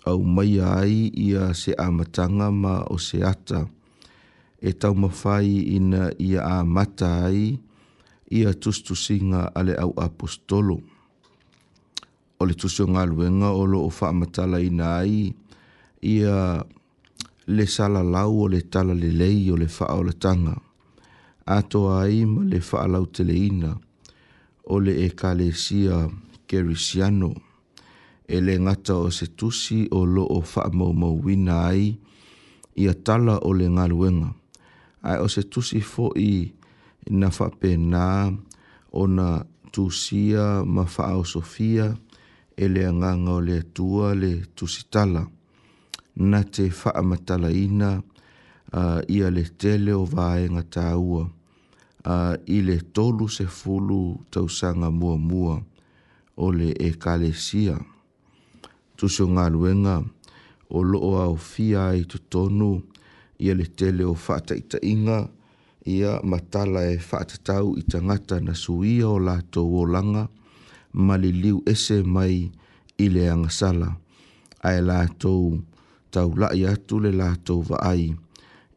au 0.06 0.20
mai 0.36 0.60
ai 0.62 1.10
ia 1.28 1.54
se 1.58 1.72
amatanga 1.86 2.48
ma 2.62 2.74
o 2.94 2.98
se 3.02 3.18
ata 3.32 3.62
e 4.62 4.70
taumafai 4.82 5.48
ina 5.78 6.04
ia 6.28 6.42
amata 6.58 7.08
ai 7.26 7.58
ia 8.38 8.50
tusitusiga 8.54 9.42
a 9.50 9.52
ale 9.60 9.74
au 9.84 9.92
apostolo 10.06 10.78
o 12.46 12.48
le 12.48 12.54
tusio 12.54 12.86
ngā 12.86 13.02
luenga 13.10 13.48
o 13.58 13.64
lo 13.66 13.80
o 13.88 13.90
wha 13.90 14.12
amatala 14.14 14.60
i 14.62 14.70
nā 14.70 14.92
i 15.10 15.22
i 16.06 16.16
a 16.30 16.42
le 17.50 17.66
sala 17.76 18.04
lau 18.06 18.44
o 18.46 18.48
le 18.54 18.60
tala 18.72 18.94
le 18.94 19.10
lei 19.10 19.48
o 19.50 19.58
le 19.58 19.66
wha 19.66 19.88
o 19.98 20.04
le 20.06 20.14
tanga 20.22 20.54
a 21.58 21.58
to 21.72 21.82
a 21.96 22.04
i 22.06 22.20
ma 22.30 22.46
le 22.46 22.60
wha 22.68 22.86
lau 22.94 23.06
te 23.16 23.26
le 23.26 23.34
ina 23.48 23.72
o 24.74 24.76
le 24.84 24.94
e 25.08 25.10
ka 25.20 25.32
le 25.40 25.48
sia 25.64 25.98
kerisiano 26.50 27.32
e 28.30 28.38
le 28.46 28.54
ngata 28.62 28.94
o 29.02 29.10
se 29.18 29.26
tusi 29.40 29.80
o 29.98 30.06
lo 30.14 30.24
o 30.38 30.40
wha 30.52 30.64
mau 30.78 30.94
mau 31.02 31.16
wina 31.26 31.58
i 31.84 31.88
i 32.78 32.84
a 32.94 32.94
tala 33.06 33.36
o 33.50 33.50
le 33.58 33.66
ngā 33.76 33.86
luenga 33.94 34.30
ai 35.10 35.18
o 35.26 35.28
se 35.34 35.42
tusi 35.54 35.80
fo 35.92 36.06
i 36.30 36.54
na 37.20 37.28
wha 37.36 37.48
pe 37.60 37.72
nā 37.92 38.06
o 38.94 39.04
na 39.18 39.28
tusia 39.74 40.46
ma 40.76 40.84
wha 40.94 41.06
o 41.20 41.24
sofia 41.34 41.86
o 41.94 42.05
ele 42.58 42.80
le 42.80 42.88
anganga 42.88 43.32
o 43.34 43.40
le 43.42 43.60
atua 43.60 44.16
le 44.22 44.32
tusitala 44.56 45.22
na 46.32 46.40
te 46.54 46.64
whaamatala 46.80 47.50
ina 47.64 47.90
uh, 48.74 49.00
ia 49.16 49.28
le 49.36 49.44
tele 49.60 49.92
o 49.94 50.04
vaenga 50.14 50.64
tāua 50.76 51.24
i 52.56 52.60
le 52.68 52.76
tolu 52.96 53.26
se 53.36 53.46
fulu 53.58 54.02
tausanga 54.32 54.90
mua 55.00 55.16
mua 55.30 55.56
o 56.38 56.46
le 56.58 56.68
e 56.78 56.90
kalesia. 57.04 57.76
Tusio 58.98 59.26
ngā 59.34 59.46
luenga 59.56 59.96
o 60.70 60.84
loo 60.92 61.14
au 61.26 61.34
fia 61.52 61.84
i 61.98 62.04
tutonu 62.12 62.70
ia 63.44 63.56
le 63.58 63.66
tele 63.80 64.04
o 64.06 64.14
whaata 64.24 64.54
i 64.54 64.62
ta 64.70 64.78
inga 64.94 65.20
ia 65.96 66.12
matala 66.32 66.82
e 66.94 66.98
whaata 67.10 67.38
tau 67.48 67.74
i 67.80 67.84
na 68.48 68.54
suia 68.64 69.08
o 69.10 69.18
lato 69.28 69.62
o 69.66 69.82
langa 69.94 70.30
maliliu 70.96 71.60
ese 71.68 72.04
mai 72.04 72.52
i 72.98 73.10
le 73.10 73.30
angasala. 73.30 73.96
Ae 74.64 74.82
la 74.82 75.06
tau 75.20 75.60
tau 76.12 76.32
lai 76.40 76.64
atu 76.66 77.00
le 77.00 77.12
la 77.12 77.36
tau 77.46 77.60
vaai 77.68 78.16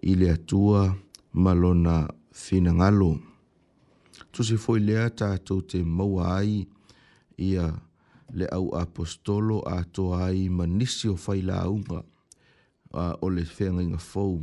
i 0.03 0.13
le 0.21 0.27
atua 0.31 0.95
malona 1.33 1.97
fina 2.43 2.73
ngalo. 2.75 3.13
Tu 4.33 4.43
se 4.45 4.57
foi 4.59 4.81
lea 4.89 5.07
tātou 5.21 5.63
te 5.71 5.79
maua 5.85 6.35
ai 6.43 6.67
ia 7.49 7.67
le 8.39 8.47
au 8.53 8.75
apostolo 8.77 9.63
a 9.77 9.83
ai 10.27 10.49
manisi 10.49 11.09
o 11.09 11.17
fai 11.17 11.41
la 11.43 11.63
unga 11.71 12.03
a 12.93 13.07
o 13.25 13.27
le 13.31 13.43
whenga 13.57 13.83
inga 13.83 13.99
fau. 14.13 14.43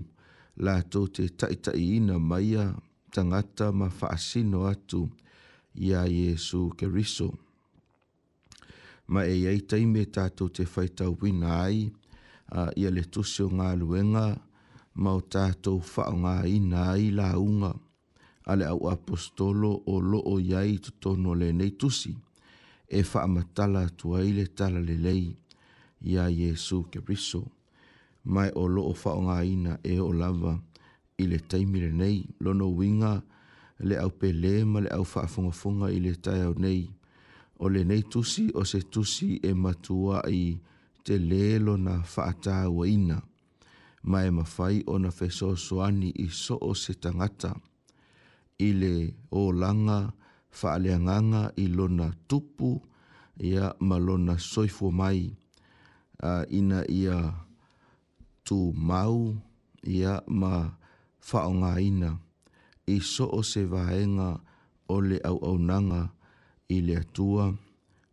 La 0.64 0.82
tau 0.82 1.08
te 1.08 1.28
taitai 1.40 1.84
ina 1.98 2.16
maia 2.20 2.64
tangata 3.14 3.72
ma 3.72 3.88
faasino 3.90 4.66
atu 4.66 5.10
ia 5.76 6.06
Jesu 6.08 6.72
Kerisoo 6.80 7.36
ma 9.08 9.26
e 9.26 9.46
ai 9.50 9.62
tai 9.70 9.86
me 9.86 10.06
tātou 10.10 10.50
te 10.50 10.63
whaitau 10.65 11.13
wina 11.22 11.62
ai, 11.65 11.86
uh, 12.56 12.70
ia 12.80 12.89
le 12.89 13.04
tusi 13.06 13.44
ngā 13.46 13.74
luenga, 13.78 14.34
ma 14.96 15.13
o 15.13 15.22
tātou 15.22 15.80
whao 15.84 16.15
ngā 16.24 16.36
ina 16.50 16.88
ai 16.96 17.10
la 17.13 17.34
unga, 17.38 17.74
ale 18.46 18.65
au 18.70 18.89
apostolo 18.89 19.74
o 19.89 20.00
loo 20.00 20.38
iai 20.39 20.78
tutono 20.78 21.34
le 21.34 21.52
nei 21.54 21.76
tusi, 21.80 22.15
e 22.89 23.02
wha 23.12 23.26
matala 23.28 23.88
tua 23.89 24.24
ile 24.26 24.48
tala 24.56 24.80
le 24.82 24.96
lei, 24.98 25.26
ia 26.02 26.28
Jesu 26.30 26.84
ke 26.89 27.02
riso, 27.08 27.44
mai 28.24 28.50
o 28.56 28.65
loo 28.68 28.94
whao 29.04 29.22
ngā 29.30 29.38
ina 29.46 29.80
e 29.84 30.00
o 30.02 30.10
lava, 30.13 30.58
ile 31.18 31.39
taimile 31.39 31.91
nei, 31.94 32.26
lono 32.39 32.70
winga, 32.74 33.13
le 33.80 33.98
au 34.00 34.10
pe 34.10 34.32
le 34.34 34.63
ma 34.65 34.80
le 34.82 34.89
au 34.96 35.04
whaafunga 35.04 35.52
funga 35.52 35.89
ile 35.91 36.13
tai 36.24 36.41
au 36.46 36.54
nei, 36.58 36.88
o 37.63 37.65
le 37.74 37.82
nei 37.89 38.02
tusi 38.12 38.44
o 38.60 38.63
se 38.72 38.80
tusi 38.94 39.30
e 39.50 39.52
matua 39.63 40.18
i 40.41 40.44
te 41.06 41.13
lelo 41.30 41.74
na 41.86 41.96
whaatāua 42.13 42.84
ina. 42.98 43.18
Ma 44.10 44.20
e 44.28 44.32
mawhai 44.38 44.78
o 44.91 44.96
na 45.04 45.10
i 46.13 46.28
so 46.44 46.54
o 46.68 46.72
se 46.82 46.94
tangata. 47.04 47.52
I 48.60 48.68
le 48.82 48.94
o 49.39 49.52
langa 49.62 50.00
whaaleanganga 50.58 51.44
i 51.56 51.65
lona 51.78 52.08
tupu 52.28 52.70
ia 53.48 53.65
ma 53.88 53.98
lona 54.06 54.36
soifo 54.52 54.88
mai. 55.00 55.24
a 56.32 56.48
ina 56.58 56.80
ia 57.02 57.18
tu 58.48 58.58
mau 58.89 59.18
ia 59.96 60.13
ma 60.39 60.54
whaonga 61.28 61.72
ina. 61.88 62.12
I 62.88 62.96
so 63.12 63.26
o 63.28 63.39
se 63.52 63.62
vaenga 63.74 64.30
o 64.88 64.96
le 65.08 65.18
au 65.30 65.38
au 65.50 65.58
nanga 65.70 66.02
i 66.69 66.80
le 66.82 66.95
malona 66.95 67.54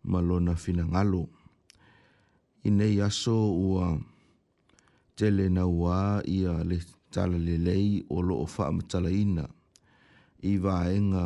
ma 0.04 0.20
lona 0.20 0.54
finagalo 0.54 1.22
i 2.64 3.00
aso 3.00 3.36
ua 3.68 3.86
tele 5.16 5.44
na 5.54 5.62
uā 5.66 6.20
ia 6.36 6.52
le 6.68 6.76
talalelei 7.12 8.04
o 8.14 8.22
loo 8.28 8.46
faamatalaina 8.54 9.44
i 10.42 10.52
vaega 10.64 11.24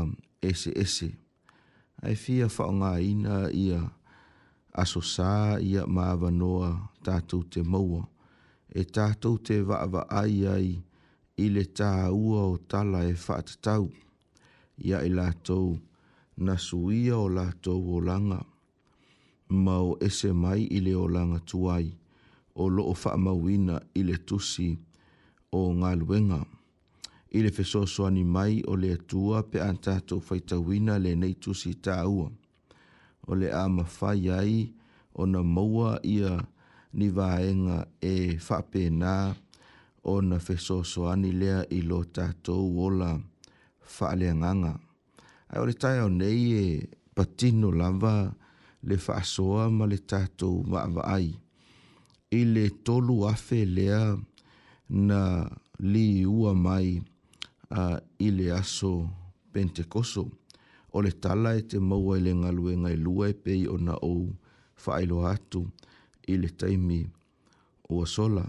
eseese 0.48 1.08
Ai 2.06 2.14
fia 2.22 2.46
faaogāina 2.54 3.36
ia 3.64 3.80
aso 4.82 5.00
sā 5.00 5.56
ia 5.70 5.86
ma 5.94 6.02
avanoa 6.14 6.70
tatou 7.04 7.42
te 7.52 7.60
maua 7.72 8.02
e 8.78 8.82
tatou 8.94 9.38
te 9.46 9.54
vaavaai 9.68 10.36
ai 10.56 10.68
i 11.42 11.46
le 11.54 11.64
tāua 11.78 12.40
o 12.52 12.56
tala 12.70 13.00
e 13.12 13.14
faatatau 13.24 13.84
ia 14.88 14.98
i 15.08 15.10
latou 15.18 15.80
na 16.36 16.60
suia 16.60 17.16
o 17.16 17.28
latou 17.32 17.80
o 17.96 18.00
langa 18.00 18.44
ma 19.48 19.80
o 19.80 19.96
ese 20.04 20.36
mai 20.36 20.68
i 20.68 20.84
le 20.84 20.92
o 20.92 21.08
langa 21.08 21.40
tuai 21.48 21.88
o 22.60 22.68
loo 22.68 22.92
faamauina 22.92 23.80
i 23.96 24.04
le 24.04 24.16
tusi 24.28 24.76
o 25.56 25.60
galuega 25.80 26.40
i 27.36 27.40
le 27.44 27.50
fesoasoani 27.56 28.24
mai 28.24 28.60
o 28.68 28.76
le 28.76 28.92
atua 28.98 29.42
pe 29.50 29.58
a 29.64 29.72
tatou 29.84 30.20
faitauina 30.20 30.98
lenei 31.04 31.34
tusi 31.42 31.72
taua 31.84 32.28
o 33.28 33.32
le 33.38 33.48
a 33.60 33.64
mafai 33.76 34.28
ai 34.28 34.54
ona 35.20 35.40
maua 35.42 35.90
ia 36.04 36.32
ni 36.96 37.08
vaega 37.16 37.78
e 38.00 38.36
faapenā 38.46 39.14
ona 40.04 40.36
fesoasoani 40.38 41.30
lea 41.40 41.58
i 41.76 41.80
lo 41.88 42.04
tatou 42.16 42.64
ola 42.84 43.10
faaleagaga 43.80 44.72
ai 45.50 45.58
ole 45.62 45.74
tai 45.78 45.98
o 46.06 46.08
nei 46.10 46.44
e 46.64 46.64
patino 47.14 47.68
lava 47.80 48.14
le 48.88 48.96
faasoa 49.04 49.64
ma 49.76 49.84
le 49.92 49.98
tatou 50.10 50.54
vaavaai 50.70 51.28
i 52.38 52.40
le 52.54 52.64
tolu 52.86 53.14
afe 53.32 53.58
lea 53.76 54.02
na 55.08 55.20
li 55.92 56.06
ua 56.38 56.52
mai 56.66 56.88
i 58.26 58.28
le 58.38 58.46
aso 58.60 58.92
pentekoso 59.52 60.24
o 60.96 60.98
le 61.04 61.12
tala 61.22 61.50
e 61.60 61.62
te 61.70 61.76
maua 61.88 62.12
i 62.18 62.24
le 62.26 62.32
galuega 62.42 62.88
e 62.96 62.98
lua 63.06 63.24
e 63.32 63.34
pei 63.44 63.62
ona 63.74 63.94
ou 64.10 64.22
faailoa 64.82 65.26
atu 65.36 65.60
i 66.32 66.34
le 66.42 66.48
taimi 66.60 67.00
ua 67.94 68.04
sola 68.16 68.44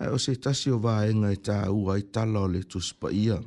ae 0.00 0.10
o 0.16 0.18
se 0.24 0.32
tasi 0.44 0.68
o 0.76 0.78
vaega 0.84 1.28
e 1.36 1.38
tāua 1.48 1.90
ai 1.96 2.02
tala 2.14 2.38
o 2.46 2.48
le 2.54 2.60
tusipaia 2.70 3.38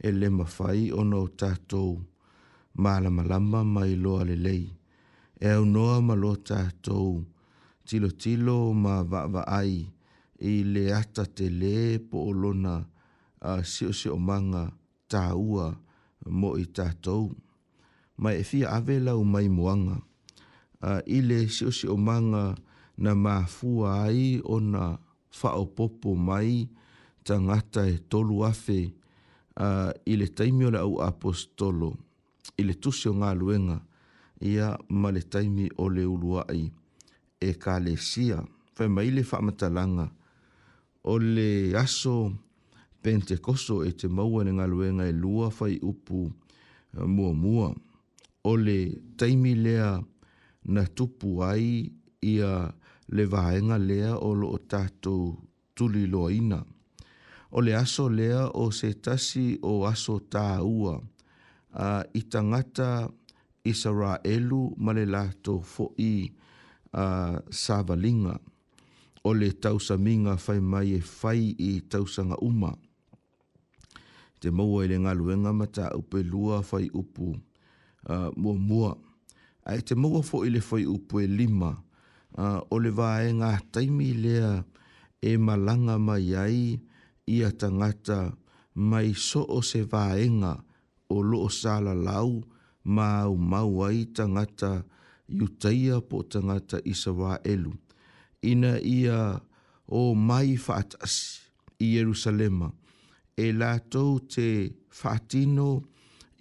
e 0.00 0.10
le 0.20 0.28
mawhai 0.30 0.92
o 0.92 1.00
no 1.04 1.22
tātou 1.40 1.96
mālama 2.82 3.22
lama 3.24 3.64
mai 3.64 3.94
loa 3.96 4.24
le 4.28 4.36
lei. 4.46 4.64
E 5.40 5.48
au 5.56 5.64
noa 5.64 6.00
ma 6.06 6.14
lo 6.22 6.32
tātou 6.36 7.24
tilo 7.86 8.10
tilo 8.22 8.72
ma 8.72 9.02
vaava 9.10 9.42
ai 9.60 9.74
i 10.40 10.52
le 10.74 10.84
ata 11.00 11.24
te 11.36 11.46
le 11.60 11.96
po 12.10 12.26
o 12.28 12.32
lona 12.42 12.74
a 13.50 13.52
sio 13.72 13.92
sio 13.92 14.16
manga 14.16 14.64
tā 15.10 15.32
ua 15.36 15.68
mo 16.28 16.56
i 16.60 16.64
tātou. 16.76 17.32
Mai 18.20 18.40
e 18.42 18.44
fia 18.50 18.70
ave 18.76 18.98
lau 19.06 19.22
mai 19.24 19.48
moanga. 19.56 19.96
A 20.84 21.00
I 21.06 21.20
le 21.28 21.38
sio 21.48 21.70
sio 21.72 21.96
manga 21.96 22.54
na 22.98 23.12
mafua 23.14 24.04
ai 24.08 24.40
ona 24.44 24.86
na 24.92 24.98
whaopopo 25.38 26.14
mai 26.28 26.68
tangata 27.24 27.84
e 27.88 27.96
tolu 28.08 28.44
afe 28.50 28.80
uh, 29.64 29.90
i 30.06 30.16
le 30.20 30.26
taimi 30.36 30.64
o 30.64 30.70
le 30.70 30.78
au 30.80 30.96
apostolo 31.10 31.88
i 32.58 32.62
le 32.68 32.74
tusi 32.82 33.08
o 33.08 33.14
ngā 33.20 33.30
luenga 33.40 33.78
ia 34.52 34.68
ma 34.88 35.10
le 35.16 35.22
taimi 35.32 35.66
o 35.82 35.88
le 35.88 36.04
uluai 36.14 36.64
e 37.46 37.50
ka 37.62 37.78
le 37.84 37.94
sia 38.10 38.38
fai 38.74 38.88
mai 38.88 39.10
le 39.16 39.22
whamatalanga 39.30 40.06
o 41.12 41.14
le 41.18 41.48
aso 41.84 42.16
pentekoso 43.02 43.82
e 43.88 43.92
te 44.00 44.08
maua 44.08 44.40
ni 44.44 44.52
ngā 44.58 44.66
luenga 44.72 45.04
e 45.08 45.12
lua 45.22 45.48
fai 45.58 45.76
upu 45.90 46.20
uh, 46.26 47.06
mua 47.14 47.32
mua 47.32 47.68
o 48.44 48.56
le 48.56 48.78
taimi 49.18 49.52
lea 49.64 49.90
na 50.74 50.82
tupu 50.96 51.28
ai 51.44 51.68
ia 52.22 52.52
le 53.16 53.24
vaenga 53.32 53.76
lea 53.88 54.12
o 54.28 54.34
lo 54.34 54.46
o 54.56 54.58
tatou 54.58 55.20
tuli 55.76 56.02
loa 56.12 56.30
ina 56.32 56.58
o 57.50 57.60
le 57.60 57.74
aso 57.76 58.08
lea 58.08 58.48
o 58.54 58.70
se 58.70 58.94
tasi 58.94 59.58
o 59.62 59.86
aso 59.86 60.18
tā 60.20 60.58
ua. 60.62 61.00
Uh, 61.76 62.02
I 62.16 62.22
tangata 62.24 63.08
Israelu 63.66 64.72
ma 64.78 64.92
le 64.96 65.04
lato 65.06 65.60
fo 65.60 65.90
i 66.00 66.26
uh, 66.94 67.36
Savalinga 67.50 68.38
o 69.26 69.32
le 69.34 69.50
tausa 69.52 69.98
minga 69.98 70.36
fai 70.38 70.60
mai 70.60 70.94
e 70.96 71.00
fai 71.02 71.52
i 71.58 71.72
tausanga 71.90 72.36
uma. 72.42 72.72
Te 74.40 74.50
maua 74.54 74.84
i 74.86 74.90
le 74.92 74.98
ngā 75.04 75.12
luenga 75.18 75.50
ma 75.56 75.66
tā 75.66 75.90
upe 75.98 76.22
lua 76.22 76.62
fai 76.62 76.86
upu 76.94 77.30
uh, 77.34 78.30
mua 78.38 78.54
mua. 78.56 78.92
A 79.66 79.78
te 79.82 79.96
maua 79.98 80.22
fo 80.22 80.44
i 80.46 80.50
le 80.54 80.60
fai 80.62 80.84
upu 80.86 81.20
e 81.20 81.26
lima 81.26 81.72
uh, 82.38 82.60
o 82.70 82.78
le 82.78 82.90
vaenga 82.94 83.56
taimi 83.74 84.12
lea 84.14 84.60
e 85.20 85.34
malanga 85.42 85.98
mai 85.98 86.30
ai 86.38 86.74
uh, 86.78 86.82
ia 87.32 87.48
tangata 87.60 88.20
mai 88.88 89.10
so 89.28 89.40
o 89.42 89.58
se 89.70 89.80
vaenga 89.92 90.52
o 91.10 91.16
loo 91.30 91.48
sala 91.60 91.92
lau 92.06 92.32
ma 92.94 93.08
mau 93.50 93.72
ai 93.88 94.00
tangata 94.16 94.70
yutaia 95.38 95.96
po 96.08 96.16
tangata 96.32 96.76
isa 96.92 97.10
wa 97.20 97.32
elu. 97.52 97.72
Ina 98.50 98.72
ia 98.96 99.18
o 99.98 100.14
mai 100.28 100.50
fatas 100.66 101.14
i 101.84 101.98
Yerusalema 101.98 102.68
e 103.34 103.46
lātou 103.60 104.12
te 104.32 104.46
fatino 104.98 105.68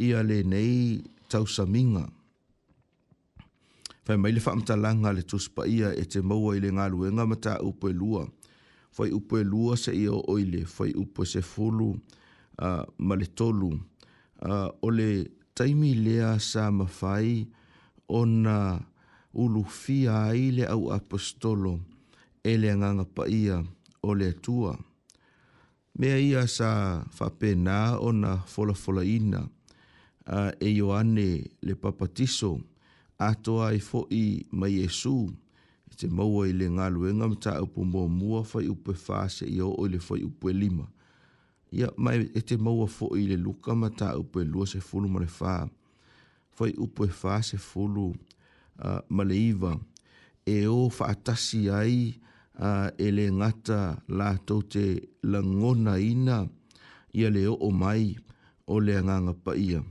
ia 0.05 0.19
le 0.29 0.37
nei 0.51 0.77
tausaminga. 1.31 2.03
Fai 4.05 4.17
mai 4.21 4.31
le 4.37 4.41
whamta 4.45 4.73
langa 4.83 5.09
le 5.17 5.23
tuspa 5.29 5.61
ia 5.77 5.89
e 5.89 6.03
te 6.11 6.19
maua 6.29 6.51
i 6.53 6.59
le 6.63 6.69
ngā 6.77 6.85
luenga 6.93 7.23
mata 7.31 7.53
upo 7.69 7.85
e 7.91 7.95
fai 8.95 9.11
upo 9.11 9.35
e 9.39 9.43
lua 9.43 9.75
se 9.77 9.91
i 9.91 10.07
o 10.07 10.21
oile, 10.31 10.61
fai 10.65 10.91
upo 10.95 11.25
se 11.25 11.41
fulu 11.41 11.89
uh, 11.89 12.83
male 12.97 13.25
tolu. 13.25 13.69
Uh, 14.39 14.71
ole 14.87 15.07
taimi 15.55 15.91
lea 16.03 16.31
sa 16.49 16.63
mawhai 16.77 17.31
o 18.07 18.19
na 18.43 18.55
ulu 19.41 19.61
fia 19.79 20.15
ai 20.31 20.43
le 20.55 20.63
au 20.75 20.83
apostolo 20.97 21.73
e 22.43 22.51
le 22.61 22.69
nganga 22.77 23.05
pa 23.15 23.23
ia 23.43 23.57
o 24.07 24.13
le 24.19 24.27
atua. 24.35 24.73
Mea 25.99 26.17
ia 26.29 26.43
sa 26.57 26.69
fape 27.17 27.49
nā 27.67 27.81
o 27.99 28.09
na 28.21 28.31
fola 28.51 28.73
fola 28.83 29.03
ina 29.17 29.41
uh, 30.33 30.51
e 30.59 30.69
yoane 30.79 31.29
le 31.67 31.73
papatiso 31.83 32.51
atoa 33.27 33.67
i 33.75 33.83
e 33.83 33.85
fo 33.89 34.01
i 34.23 34.39
ma 34.57 34.67
Jesu. 34.75 34.79
Jesu 34.83 35.19
te 35.97 36.07
maua 36.11 36.47
i 36.49 36.53
le 36.59 36.67
ngaluenga 36.75 37.25
ma 37.31 37.37
tāu 37.45 37.65
po 37.73 37.81
mua 37.91 38.07
mua 38.19 38.41
fai 38.51 38.65
upe 38.73 38.93
fāse 39.05 39.47
i 39.47 39.59
o 39.63 39.69
le 39.87 39.99
fai 40.07 40.21
upe 40.27 40.53
lima. 40.53 40.85
Ia 41.75 41.87
mai 42.03 42.27
e 42.37 42.41
te 42.47 42.57
maua 42.65 42.87
fo 42.95 43.07
i 43.19 43.23
le 43.29 43.37
luka 43.45 43.71
ma 43.81 43.89
tāu 43.99 44.23
po 44.31 44.43
lua 44.43 44.67
se 44.71 44.79
fulu 44.87 45.07
ma 45.13 45.21
le 45.23 45.29
fā. 45.37 45.55
Fai 46.55 46.71
upe 46.85 47.07
fāse 47.21 47.59
fulu 47.59 48.09
ma 49.09 49.23
le 49.23 49.37
iwa. 49.49 49.73
E 50.45 50.57
o 50.69 50.87
whaatasi 50.93 51.63
ai 51.73 51.97
uh, 52.59 52.91
e 53.01 53.07
le 53.11 53.25
ngata 53.33 53.79
la 54.13 54.35
tau 54.45 54.61
te 54.61 54.83
ngona 55.31 55.95
ina 55.99 56.37
ia 57.17 57.29
le 57.33 57.47
o 57.49 57.55
o 57.65 57.71
mai 57.71 58.05
o 58.69 58.75
le 58.85 58.93
anganga 58.99 59.33
pa 59.43 59.53
ia. 59.67 59.81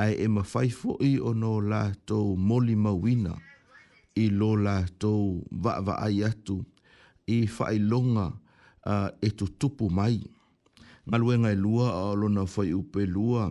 Ai 0.00 0.12
e 0.24 0.28
mawhaifo 0.34 0.90
i 1.10 1.18
o 1.20 1.30
no 1.40 1.52
la 1.70 1.84
tau 2.08 2.26
moli 2.48 2.74
mawina. 2.84 3.34
Ia 3.38 3.55
i 4.16 4.26
lo 4.38 4.50
latou 4.66 5.26
vaavaai 5.64 6.18
atu 6.30 6.56
i 7.36 7.38
faailoga 7.56 8.26
uh, 8.90 9.08
e 9.20 9.28
tutupu 9.38 9.84
mai 9.98 10.16
galuega 11.10 11.50
e 11.54 11.58
lua 11.64 11.86
ao 12.00 12.14
lona 12.20 12.44
fai 12.54 12.70
upe 12.80 13.02
lua 13.16 13.44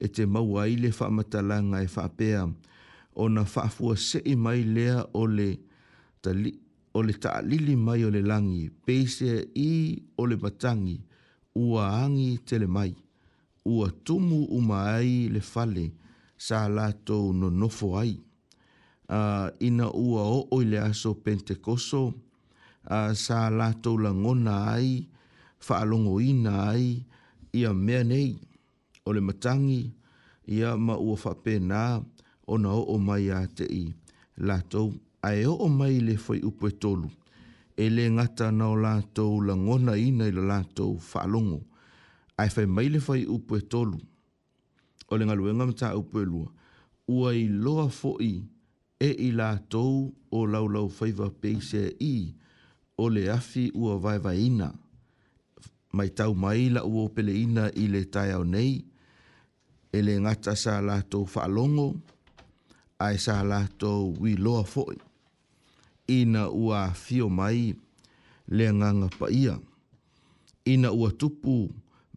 e 0.00 0.06
te 0.14 0.24
maua 0.34 0.60
ai 0.64 0.74
le 0.82 0.90
faamatalaga 0.98 1.78
e 1.86 1.88
faapea 1.96 2.42
ona 3.24 3.42
faafuaseʻi 3.54 4.34
mai 4.44 4.60
lea 4.76 4.96
o 5.20 5.22
le 5.36 5.48
o 6.98 7.02
le 7.08 7.74
mai 7.86 8.00
o 8.06 8.10
le 8.16 8.22
lagi 8.30 8.62
peise 8.86 9.30
i 9.54 9.72
o 10.20 10.22
le 10.30 10.36
matagi 10.44 10.96
ua 11.64 11.82
agi 12.04 12.30
tele 12.46 12.66
mai 12.76 12.92
ua 13.72 13.86
tumu 14.04 14.38
uma 14.56 14.78
ai 14.98 15.16
le 15.34 15.40
fale 15.40 15.84
sa 16.46 16.58
no 16.68 17.18
nonofo 17.32 17.88
ai 17.98 18.14
uh, 19.10 19.48
ina 19.58 19.90
ua 19.92 20.22
o 20.24 20.48
o 20.50 20.62
le 20.62 20.78
aso 20.78 21.14
pentecoso 21.14 22.02
uh, 22.06 22.14
ah, 22.90 23.12
sa 23.14 23.50
lato 23.50 23.96
la 23.98 24.12
ngona 24.12 24.74
ai 24.76 25.06
fa 25.58 25.82
alongo 25.82 26.20
ina 26.20 26.52
ai 26.74 27.02
ia 27.58 27.70
mea 27.74 28.02
nei 28.10 28.32
o 29.06 29.10
matangi 29.26 29.82
ia 30.54 30.70
ma 30.86 30.94
ua 30.98 31.14
fa 31.22 31.32
pena 31.44 31.80
ona 32.52 32.70
o 32.80 32.94
o 32.94 32.98
mai 33.06 33.26
a 33.30 33.40
te 33.56 33.64
i 33.64 33.84
lato 34.46 34.82
a 35.26 35.30
e 35.34 35.44
o 35.46 35.54
o 35.64 35.68
mai 35.78 35.96
le 36.06 36.14
foi 36.24 36.38
upo 36.48 36.66
e 36.68 36.72
tolu 36.82 37.08
e 37.76 37.84
le 37.94 38.04
ngata 38.14 38.46
nao 38.58 38.74
lato 38.84 39.26
la 39.46 39.54
ngona 39.64 39.92
ina 40.08 40.24
i 40.26 40.32
la 40.36 40.42
lato 40.52 40.86
fa 41.08 41.18
alongo 41.26 41.60
a 42.36 42.44
e 42.46 42.50
fai 42.54 42.66
mai 42.74 42.88
le 42.92 42.98
foi 43.06 43.20
upo 43.34 43.52
e 43.56 43.62
tolu 43.72 43.98
o 45.08 45.12
le 45.18 45.24
ngaluenga 45.26 45.64
mta 45.70 45.88
upo 46.00 46.18
lua 46.30 46.48
ua 47.16 47.28
i 47.34 47.44
loa 47.64 47.86
fo 47.98 48.10
i 48.22 48.42
e 49.00 49.10
i 49.28 49.30
la 49.32 49.50
tou 49.68 50.12
o 50.32 50.42
laulau 50.48 50.88
faiva 50.88 51.28
peise 51.30 51.90
i 52.00 52.32
o 52.96 53.08
le 53.12 53.26
afi 53.32 53.68
ua 53.74 53.98
vaivaina. 54.00 54.68
Mai 55.96 56.08
tau 56.18 56.32
mai 56.42 56.62
la 56.74 56.80
ua 56.92 57.04
pele 57.14 57.32
i 57.32 57.84
le 57.92 58.00
tai 58.14 58.30
au 58.36 58.44
nei, 58.54 58.74
e 59.92 59.98
le 60.06 60.14
ngata 60.22 60.52
sa 60.62 60.74
la 60.88 60.96
tou 61.10 61.24
whaalongo, 61.32 61.88
ai 63.06 63.16
sa 63.24 63.34
la 63.50 63.60
tou 63.80 64.02
wi 64.20 64.32
loa 64.44 64.64
foi. 64.72 64.96
Ina 66.18 66.42
ua 66.64 66.80
fio 67.02 67.26
mai 67.38 67.62
le 68.56 68.66
nganga 68.76 69.08
pa 69.18 69.26
ia. 69.42 69.54
Ina 70.72 70.88
ua 70.98 71.08
tupu 71.20 71.56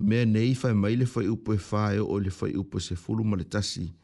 mea 0.08 0.26
nei 0.34 0.52
fai 0.62 0.74
mai 0.82 0.96
le 1.00 1.06
fai 1.14 1.28
upo 1.34 1.52
e 1.54 1.58
fai 1.70 1.96
o 2.00 2.16
le 2.26 2.30
fai 2.38 2.54
upo 2.62 2.78
se 2.86 2.96
fulu 3.04 3.24
maletasi. 3.30 3.82
le 3.82 3.88
tasi 3.94 3.99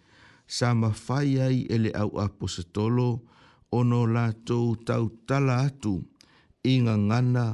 sa 0.48 0.68
mawhai 0.78 1.30
ai 1.48 1.58
e 1.66 1.76
le 1.90 1.92
au 2.02 2.12
apositolo 2.26 3.10
o 3.74 3.80
no 3.90 4.02
la 4.16 4.26
tau 4.48 4.66
tau 4.88 5.06
tala 5.28 5.56
atu 5.68 5.94
i 6.72 6.82
ngā 6.84 6.96
ngana 7.10 7.46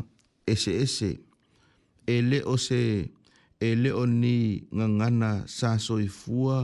ese 0.52 0.74
ese. 0.84 1.12
E 2.08 2.16
le 2.30 2.40
o 2.44 2.56
se 2.66 2.82
e 3.62 3.70
le 3.82 3.92
o 3.96 4.04
ni 4.22 4.38
ngā 4.78 4.86
ngana 5.00 5.32
sa 5.58 5.70
soi 5.86 6.08
fua 6.20 6.58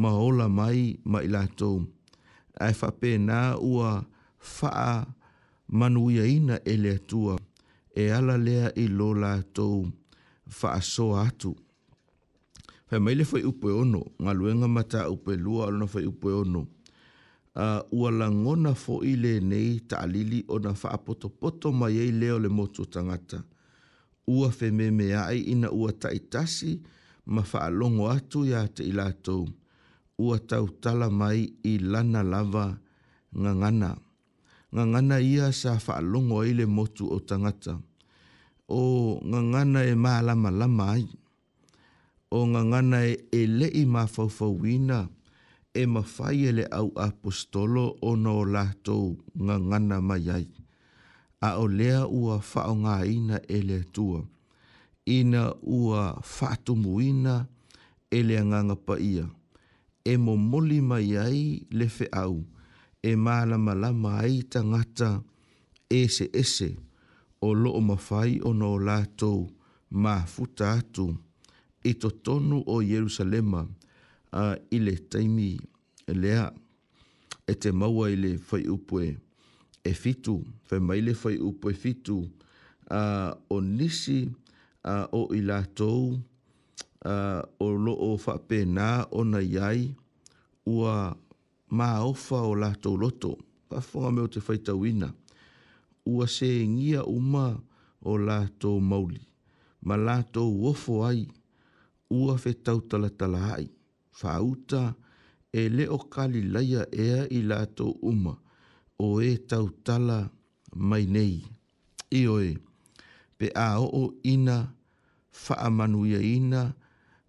ma 0.00 0.10
ola 0.26 0.46
mai 0.58 0.82
ma 1.10 1.18
i 1.24 1.28
la 1.34 1.44
tau. 1.58 1.76
Ai 2.64 2.72
whape 2.78 3.10
nā 3.28 3.40
ua 3.72 3.90
faa 4.54 4.96
manuia 5.78 6.24
ina 6.36 6.56
e 6.62 6.74
le 6.82 6.92
atua 7.00 7.34
e 8.00 8.04
ala 8.16 8.36
lea 8.46 8.66
i 8.76 8.84
lo 8.98 9.08
la 9.22 9.34
tau 9.56 9.82
faa 10.56 10.78
atu. 11.26 11.52
Pe 12.94 13.00
mai 13.02 13.14
le 13.18 13.24
fai 13.26 13.40
upe 13.42 13.66
ono, 13.74 14.00
ngā 14.22 14.32
luenga 14.38 14.68
mata 14.70 15.00
upe 15.10 15.34
lua 15.44 15.64
alona 15.66 15.88
fai 15.90 16.04
upe 16.06 16.30
ono. 16.30 16.60
Uh, 17.56 17.80
ua 17.90 18.10
langona 18.20 18.70
fo 18.82 19.00
i 19.02 19.16
le 19.18 19.32
nei 19.42 19.80
ta 19.88 19.98
alili 20.04 20.38
o 20.46 20.60
na 20.62 20.70
faa 20.82 20.98
poto 21.04 21.26
poto 21.40 21.72
mai 21.80 21.96
ei 22.04 22.12
leo 22.20 22.36
le 22.38 22.48
motu 22.48 22.86
tangata. 22.94 23.40
Ua 24.34 24.48
fe 24.58 24.70
me 24.70 24.86
me 24.98 25.06
ai 25.14 25.40
ina 25.52 25.72
ua 25.74 25.90
taitasi 26.02 26.72
ma 27.34 27.42
faa 27.42 27.66
longo 27.80 28.06
atu 28.14 28.44
ya 28.52 28.62
te 28.74 28.82
ilato. 28.90 29.36
Ua 30.24 30.36
tau 30.50 30.66
tala 30.82 31.08
mai 31.20 31.40
i 31.66 31.72
lana 31.92 32.22
lava 32.32 32.64
ngangana. 33.40 33.90
Ngangana 34.74 35.16
ia 35.32 35.46
sa 35.60 35.70
faa 35.86 36.00
longo 36.12 36.36
ai 36.46 36.52
le 36.60 36.66
motu 36.76 37.04
o 37.10 37.18
tangata. 37.28 37.74
O 38.68 38.80
ngangana 39.30 39.80
e 39.82 39.94
maa 40.04 40.20
lama 40.28 40.50
lama 40.60 40.86
ai 40.96 41.06
o 42.34 42.40
nga 42.50 42.60
ngana 42.70 43.00
e, 43.06 43.14
e 43.30 43.40
le 43.56 43.66
i 43.70 43.84
mawhawhawina 43.94 44.98
e 45.70 45.82
mawhai 45.94 46.38
e 46.50 46.50
le 46.58 46.64
au 46.80 46.88
apostolo 47.06 47.84
o 48.08 48.18
no 48.24 48.34
lātou 48.54 49.04
nga 49.44 49.54
ngana 49.68 49.96
mai 50.08 50.26
ai. 50.36 50.46
A 51.48 51.62
o 51.62 51.66
lea 51.78 51.98
ua 52.20 52.36
whaonga 52.50 52.96
ina 53.14 53.36
e 53.46 53.58
le 53.68 53.78
tua. 53.94 54.20
Ina 55.16 55.42
ua 55.78 56.04
whatumu 56.34 56.92
ina 57.10 57.34
e 58.10 58.18
le 58.28 58.34
nganga 58.46 58.74
pa 58.86 58.94
ia. 59.12 59.26
E 60.04 60.12
mo 60.24 60.32
moli 60.50 60.78
mai 60.90 61.08
ai 61.26 61.40
le 61.78 61.86
fe 61.96 62.06
au. 62.22 62.36
E 63.04 63.10
mala 63.24 63.56
mala 63.66 63.90
mai 64.04 64.32
ta 64.52 64.60
ngata 64.70 65.10
ese 66.00 66.26
ese 66.42 66.68
o 67.38 67.48
loo 67.62 67.78
mawhai 67.88 68.32
o 68.40 68.50
no 68.60 68.70
lātou 68.86 69.40
ma 70.02 70.14
futa 70.32 70.68
atu 70.80 71.08
i 71.84 71.92
to 71.94 72.10
tonu 72.10 72.64
o 72.66 72.80
Jerusalema 72.82 73.66
a 74.32 74.42
uh, 74.50 74.64
i 74.70 74.78
le 74.80 74.96
taimi 74.96 75.50
lea 76.08 76.48
e 77.46 77.54
te 77.60 77.70
maua 77.72 78.08
i 78.12 78.16
le 78.16 78.32
fai 78.38 78.64
upoe 78.72 79.12
e 79.84 79.92
fitu, 79.92 80.38
fai 80.64 80.80
mai 80.80 81.00
le 81.04 81.14
fai 81.14 81.36
upoe 81.38 81.72
e 81.76 81.76
fitu 81.76 82.22
a 82.90 83.02
uh, 83.50 83.56
o 83.56 83.60
nisi 83.60 84.30
a 84.84 85.04
uh, 85.12 85.18
o 85.18 85.20
i 85.36 85.42
la 85.44 85.60
tou 85.76 86.16
a 87.04 87.12
uh, 87.12 87.42
o 87.60 87.68
lo 87.72 87.94
o 88.12 88.14
fape 88.16 88.64
na 88.64 89.04
o 89.12 89.24
na 89.24 89.38
iai 89.44 89.92
ua 90.66 91.12
maa 91.68 92.00
ofa 92.00 92.36
o 92.48 92.54
la 92.56 92.72
tou 92.80 92.96
loto 92.96 93.36
pafonga 93.68 94.10
me 94.14 94.20
o 94.24 94.28
te 94.32 94.40
fai 94.46 94.58
tawina 94.66 95.12
ua 96.08 96.26
se 96.28 96.48
ngia 96.68 97.04
uma 97.04 97.46
o 98.02 98.16
la 98.18 98.40
tou 98.60 98.80
mauli 98.80 99.20
ma 99.84 99.96
la 99.96 100.22
tou 100.32 100.64
ofo 100.72 101.04
ai 101.04 101.26
ua 102.10 102.36
fe 102.38 102.52
tautala 102.54 103.10
tala 103.10 103.54
ai. 103.54 103.68
Fauta 104.10 104.94
e 105.52 105.68
leo 105.68 105.98
kali 105.98 106.42
laia 106.42 106.86
ea 106.92 107.26
i 107.32 107.42
lato 107.42 107.90
uma 107.90 108.36
o 108.98 109.20
e 109.22 109.32
tautala 109.48 110.30
mai 110.76 111.06
nei. 111.14 111.44
Ioe, 112.20 112.56
pe 113.38 113.46
a 113.56 113.78
o 113.80 114.14
ina 114.22 114.74
whaamanuia 115.44 116.20
ina 116.22 116.74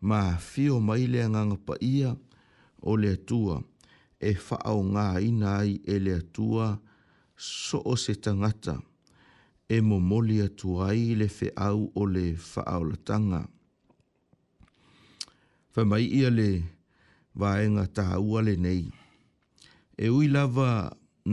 ma 0.02 0.38
fio 0.38 0.76
mai 0.88 1.04
le 1.14 1.22
ngangapa 1.30 1.76
ia 1.96 2.10
o 2.82 2.92
le 3.02 3.14
tua 3.28 3.56
e 4.22 4.32
whaau 4.46 4.80
ngā 4.94 5.08
ina 5.28 5.50
ai 5.62 5.74
e 5.96 5.98
le 6.06 6.18
tua 6.36 6.68
so 7.58 7.78
o 7.86 7.94
se 8.04 8.14
tangata 8.24 8.76
e 9.70 9.78
momoli 9.90 10.38
tua 10.60 10.88
ai 10.94 11.16
le 11.20 11.28
whaau 11.40 11.80
o 12.00 12.04
le 12.14 12.26
whaau 12.54 12.84
latanga 12.92 13.42
fa 15.76 15.84
mai 15.90 16.06
ia 16.20 16.30
le 16.40 16.52
vaenga 17.40 17.84
tāua 17.98 18.40
le 18.48 18.54
nei. 18.66 18.88
E 20.04 20.08
ui 20.08 20.28
lava 20.32 20.70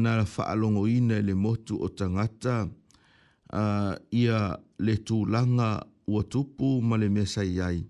na 0.03 0.11
whaalongo 0.27 0.83
ina 0.91 1.21
le 1.23 1.35
motu 1.45 1.77
o 1.79 1.87
tangata 1.99 2.55
uh, 2.67 3.95
ia 4.11 4.41
le 4.87 4.95
tūlanga 5.07 5.69
ua 6.11 6.23
tupu 6.33 6.81
ma 6.83 6.97
le 6.99 7.07
mesa 7.09 7.47
iai. 7.47 7.87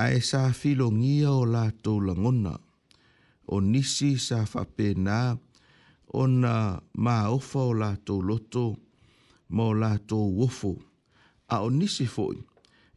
A 0.00 0.04
e 0.16 0.20
sā 0.24 0.40
filongia 0.56 1.28
o 1.32 1.44
la 1.44 1.68
langona, 2.08 2.54
o 3.52 3.60
nisi 3.60 4.16
sa 4.16 4.46
whapena 4.50 5.36
o 6.14 6.26
na 6.26 6.80
maofa 6.94 7.58
o 7.68 7.72
la 7.74 7.92
loto 8.08 8.76
ma 9.50 9.62
o 9.64 9.72
la 9.74 9.98
wofo. 10.10 10.72
A 11.52 11.60
o 11.62 11.68
nisi 11.68 12.06
foi, 12.06 12.40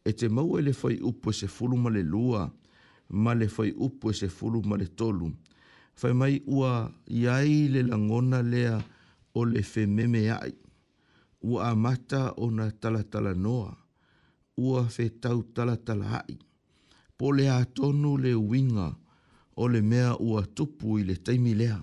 e 0.04 0.12
te 0.14 0.28
maua 0.28 0.60
e 0.60 0.62
le 0.62 0.72
fai 0.72 0.96
upo 1.02 1.28
e 1.30 1.32
se 1.34 1.46
fulu 1.46 1.76
ma 1.76 1.90
le 1.90 2.02
lua, 2.02 2.50
male 3.10 3.40
le 3.44 3.48
fai 3.48 3.72
upu 3.76 4.10
e 4.10 4.14
se 4.18 4.28
fulu 4.28 4.60
male 4.70 4.86
tolu. 4.98 5.26
Fai 5.98 6.12
mai 6.14 6.42
ua 6.46 6.72
iai 7.20 7.68
le 7.72 7.82
langona 7.82 8.38
lea 8.52 8.74
o 9.38 9.44
le 9.44 9.62
fememe 9.62 10.30
ai. 10.30 10.54
Ua 11.48 11.60
amata 11.72 12.22
o 12.42 12.50
na 12.56 12.66
talatala 12.80 13.32
noa. 13.44 13.72
Ua 14.64 14.80
fe 14.94 15.04
tau 15.22 15.38
talatala 15.54 16.06
ai. 16.20 16.36
Po 17.16 17.26
le 17.36 17.44
atonu 17.60 18.10
le 18.24 18.32
winga 18.50 18.86
o 19.60 19.68
le 19.72 19.80
mea 19.90 20.10
ua 20.28 20.40
tupu 20.56 20.88
i 21.00 21.04
le 21.08 21.14
taimi 21.24 21.52
lea. 21.60 21.78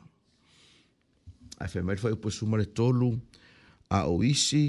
A 1.59 1.65
fai 1.71 1.81
mai 1.87 1.97
fai 2.01 2.11
upu 2.15 2.27
e 2.27 2.31
suma 2.37 2.55
le 2.61 2.65
tolu 2.77 3.09
a 3.89 3.99
o 4.13 4.23
isi 4.31 4.63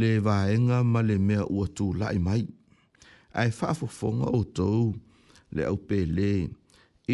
le 0.00 0.10
vaenga 0.24 0.80
ma 0.92 1.00
le 1.08 1.16
mea 1.28 1.44
ua 1.52 1.66
tū 1.76 1.90
lai 2.00 2.16
mai. 2.26 2.42
Ai 3.40 3.50
whaafofonga 3.58 4.30
o 4.38 4.42
tou 4.56 4.92
le 5.56 5.66
au 5.68 5.76
pēle 5.88 6.32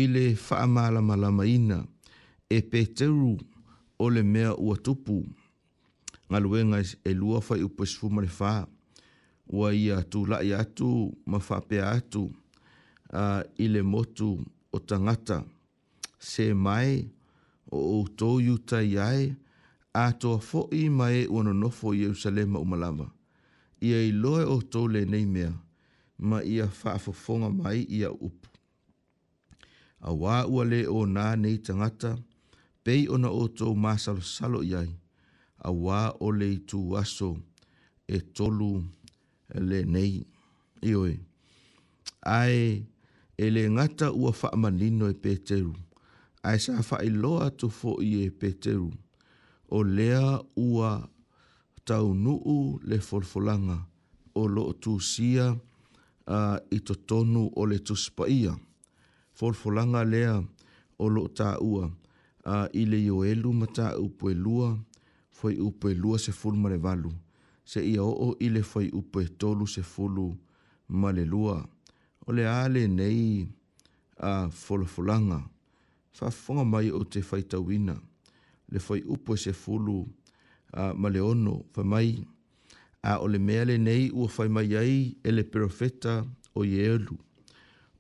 i 0.01 0.05
le 0.15 0.27
whaamala 0.47 1.01
malama 1.03 1.47
ina 1.57 1.81
e 2.51 2.61
pēteru 2.73 3.35
o 3.99 4.07
le 4.15 4.23
mea 4.23 4.53
ua 4.55 4.77
tupu. 4.77 5.19
Ngaluenga 6.29 6.83
e 7.09 7.13
lua 7.19 7.41
fai 7.41 7.65
upesifu 7.67 8.11
ma 8.13 8.23
le 8.27 8.31
whaa 8.39 8.67
ua 9.49 9.73
ia 9.73 9.97
tulaʻi 10.13 10.53
atu 10.61 10.89
ma 11.31 11.39
faapea 11.39 11.91
atu 11.97 12.23
a 13.13 13.25
i 13.65 13.69
le 13.73 13.81
motu 13.93 14.31
o 14.73 14.79
tagata 14.89 15.39
se 16.29 16.45
mai 16.65 16.93
o 17.71 17.79
outou 17.97 18.37
iutai 18.47 18.91
ai 19.11 19.23
atoa 20.05 20.37
foʻi 20.51 20.81
e 20.85 20.91
ma 20.99 21.07
e 21.11 21.23
ua 21.33 21.41
nonofo 21.47 21.89
i 21.95 21.99
ierusalema 22.03 22.59
uma 22.61 22.77
lava 22.77 23.07
ia 23.89 23.99
iloa 24.11 24.41
e 24.43 24.45
outou 24.53 24.87
lenei 24.95 25.27
mea 25.35 25.53
ma 26.29 26.39
ia 26.55 26.67
faafofoga 26.81 27.49
mai 27.61 27.79
ia 27.99 28.11
upu 28.27 28.49
auā 30.09 30.35
ua 30.53 30.63
lē 30.71 30.81
onā 30.99 31.25
nei 31.43 31.59
tagata 31.69 32.11
pei 32.85 33.01
ona 33.15 33.29
outou 33.31 33.73
masalosalo 33.85 34.61
i 34.71 34.73
ai 34.81 34.91
auā 35.69 36.05
o 36.21 36.29
le 36.39 36.47
itū 36.59 36.79
aso 37.01 37.31
e 38.09 38.19
tolu 38.37 38.83
le 39.55 39.83
nei. 39.85 40.27
Ioi, 40.83 41.17
ai 42.23 42.87
e 43.37 43.47
le 43.51 43.63
ngata 43.71 44.13
ua 44.13 44.31
wha 44.43 44.49
manino 44.63 45.07
e 45.09 45.15
peteru, 45.25 45.73
ai 46.47 46.59
sa 46.65 46.73
wha 46.89 46.97
i 47.07 47.11
loa 47.23 47.47
tu 47.59 47.67
fo 47.79 47.91
i 48.03 48.23
e 48.23 48.31
peteru, 48.41 48.89
o 49.69 49.79
lea 49.97 50.25
ua 50.73 50.91
tau 51.89 52.07
nuu 52.25 52.59
le 52.89 52.97
folfolanga, 53.09 53.79
o 54.35 54.43
lo 54.55 54.65
tu 54.83 54.93
sia 55.13 55.47
uh, 55.53 56.57
i 56.71 56.79
to 56.87 56.95
tonu 57.09 57.43
o 57.61 57.67
le 57.71 57.79
tu 57.87 57.95
spaia. 58.05 58.53
Folfolanga 59.39 60.03
lea 60.13 60.33
o 61.03 61.07
lo 61.15 61.25
ta 61.39 61.49
ua, 61.71 61.85
uh, 62.51 62.67
i 62.73 62.83
le 62.91 62.99
yoelu 63.09 63.49
mata 63.61 63.87
upoe 64.05 64.35
lua, 64.45 64.69
foi 65.37 65.55
upoe 65.67 65.95
lua 66.03 66.17
se 66.25 66.33
fulmare 66.41 66.79
valu. 66.85 67.11
valu 67.11 67.19
se 67.69 67.85
ia 67.85 68.01
o 68.03 68.33
i 68.41 68.49
le 68.49 68.63
fai 68.65 68.89
upe 68.97 69.29
tolu 69.39 69.67
se 69.69 69.83
fulu 69.85 70.27
ma 70.89 71.11
le 71.13 71.25
lua. 71.29 71.61
O 72.27 72.33
le 72.33 72.45
ale 72.49 72.87
nei 72.89 73.45
a 74.17 74.49
folofolanga. 74.61 75.41
Fafonga 76.17 76.65
mai 76.73 76.89
o 76.91 77.01
te 77.13 77.21
fai 77.29 77.43
tawina. 77.51 77.95
Le 78.73 78.79
fai 78.87 79.01
upe 79.15 79.35
se 79.43 79.53
fulu 79.63 79.97
a 80.81 80.85
ma 81.01 81.09
le 81.13 81.21
ono 81.31 81.55
fa 81.75 81.83
mai. 81.93 82.11
A 83.11 83.21
o 83.25 83.29
le 83.33 83.39
meale 83.49 83.75
nei 83.87 84.05
ua 84.19 84.29
fai 84.35 84.49
mai 84.57 84.71
ai 84.83 84.97
e 85.23 85.29
le 85.37 85.45
profeta 85.53 86.15
o 86.57 86.61
ielu. 86.75 87.17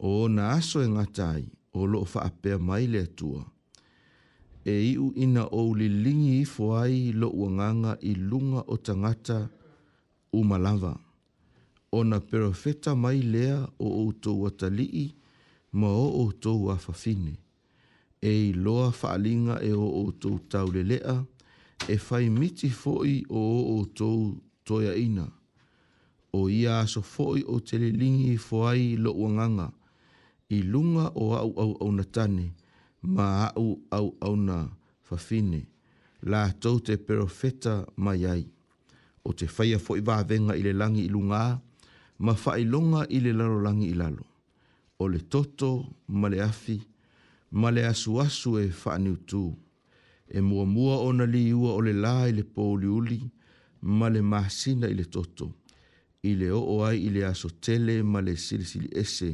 O 0.08 0.28
na 0.34 0.44
aso 0.58 0.78
e 0.80 0.88
ngatai 0.94 1.44
o 1.78 1.86
lo 1.92 2.00
fa 2.12 2.20
apea 2.28 2.56
mai 2.68 2.84
le 2.92 3.00
atua. 3.08 3.42
E 4.64 4.74
iu 4.92 5.06
ina 5.24 5.44
o 5.52 5.60
li 5.78 5.88
lingi 6.04 6.38
i 6.40 6.46
ai 6.84 6.96
lo 7.20 7.28
uanganga 7.40 7.92
i 8.00 8.12
lunga 8.28 8.60
o 8.72 8.76
tangata 8.86 9.38
uma 10.32 10.58
lava. 10.58 11.00
Ona 11.92 12.20
perofeta 12.20 12.94
mai 12.94 13.22
lea 13.22 13.68
o 13.78 13.86
outou 13.88 14.46
atalii 14.46 15.14
ma 15.72 15.88
o 15.88 16.12
outou 16.22 16.70
afafine. 16.70 17.38
E 18.22 18.30
i 18.50 18.52
loa 18.52 18.90
faalinga 18.92 19.60
e 19.64 19.72
o 19.72 19.80
outou 19.80 20.38
taulelea 20.48 21.26
e 21.88 21.96
fai 21.98 22.28
miti 22.30 22.68
foi 22.70 23.24
o 23.28 23.38
o 23.38 23.78
outou 23.78 24.36
toia 24.64 24.96
ina. 24.96 25.32
O 26.32 26.50
ia 26.50 26.80
aso 26.80 27.00
foi 27.02 27.42
o 27.46 27.60
telelingi 27.60 28.36
foai 28.38 28.96
lo 28.96 29.12
uanganga 29.12 29.72
i 30.50 30.62
lunga 30.62 31.06
o 31.14 31.34
au 31.36 31.52
au 31.62 31.72
au 31.80 31.92
natane 31.92 32.52
ma 33.02 33.48
au 33.56 33.80
au 33.90 34.16
au 34.20 34.36
na 34.36 34.68
fafine 35.02 35.62
la 36.22 36.50
tau 36.52 36.80
te 36.80 36.96
perofeta 36.96 37.72
mai 37.96 38.24
ai 38.26 38.44
o 39.28 39.32
te 39.36 39.44
faia 39.46 39.76
foʻi 39.84 40.00
vavega 40.08 40.54
i 40.58 40.62
le 40.66 40.72
lagi 40.80 41.02
i 41.04 41.10
lugā 41.14 41.42
ma 42.24 42.32
faailoga 42.44 43.00
i 43.12 43.18
le 43.24 43.32
lalolagi 43.38 43.88
i 43.92 43.96
lalo 44.00 44.24
o 45.02 45.08
le 45.12 45.20
toto 45.32 45.70
ma 46.20 46.28
le 46.32 46.38
afi 46.50 46.78
ma 47.60 47.68
le 47.74 47.82
asuasu 47.92 48.50
e 48.64 48.68
faaniutū 48.82 49.42
e 50.36 50.40
muamua 50.48 50.94
ona 51.08 51.26
liua 51.34 51.70
o 51.76 51.80
le 51.88 51.94
lā 52.04 52.14
i 52.30 52.36
le 52.38 52.44
pouliuli 52.54 53.20
ma 53.98 54.06
le 54.14 54.20
masina 54.32 54.86
i 54.88 54.94
le 54.98 55.06
toto 55.14 55.46
i 56.30 56.32
le 56.40 56.48
oo 56.60 56.76
ai 56.88 56.98
i 57.08 57.10
le 57.14 57.22
aso 57.32 57.48
tele 57.64 57.94
ma 58.12 58.18
le 58.26 58.32
silisili 58.46 58.88
ese 59.04 59.28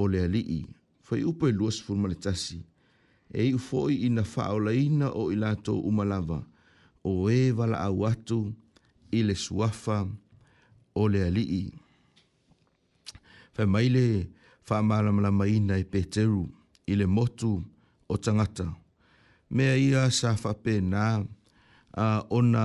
o 0.00 0.06
le 0.12 0.18
alii 0.28 0.62
fai 1.06 1.20
upu 1.30 1.42
e 1.50 1.56
luasifulu 1.58 1.98
ma 2.02 2.08
le 2.12 2.18
tasi 2.24 2.58
e 3.34 3.40
iʻu 3.50 3.58
foʻi 3.68 3.94
ina 4.06 4.22
faaolaina 4.32 5.06
o 5.20 5.22
i 5.34 5.36
latou 5.42 5.78
uma 5.90 6.04
lava 6.12 6.38
o 7.10 7.10
ē 7.32 7.50
e 7.50 7.52
valaau 7.58 8.04
atu 8.12 8.38
ile 9.12 9.26
le 9.28 9.34
suafa 9.34 10.08
o 10.94 11.08
le 11.08 11.20
alii. 11.24 11.72
Fai 13.52 13.66
mai 13.66 13.88
le 13.88 14.26
wha 14.70 14.82
maramalama 14.82 15.46
ina 15.46 15.74
i 15.78 15.84
peteru 15.84 16.48
ile 16.86 17.06
motu 17.06 17.62
o 18.08 18.16
tangata. 18.16 18.74
Mea 19.50 19.76
ia 19.76 20.10
sa 20.10 20.32
whape 20.44 20.80
nā 20.80 21.26
a 21.92 22.22
ona 22.30 22.64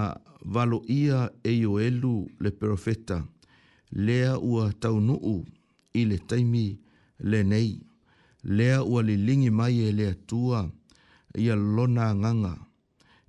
valo 0.53 0.79
ia 0.87 1.29
e 1.43 1.51
yo 1.63 1.79
elu 1.87 2.15
le 2.39 2.49
profeta 2.51 3.27
lea 3.91 4.39
ua 4.39 4.71
taunuu 4.81 5.43
i 5.93 6.05
le 6.05 6.17
taimi 6.29 6.79
le 7.29 7.43
nei. 7.43 7.83
Lea 8.43 8.83
ua 8.83 9.01
li 9.07 9.15
lingi 9.17 9.49
mai 9.49 9.81
e 9.83 9.91
lea 9.91 10.13
tua 10.27 10.69
ia 11.35 11.55
lona 11.55 12.15
nganga 12.15 12.53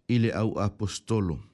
ile 0.09 0.31
au 0.33 0.55
apostolo 0.61 1.48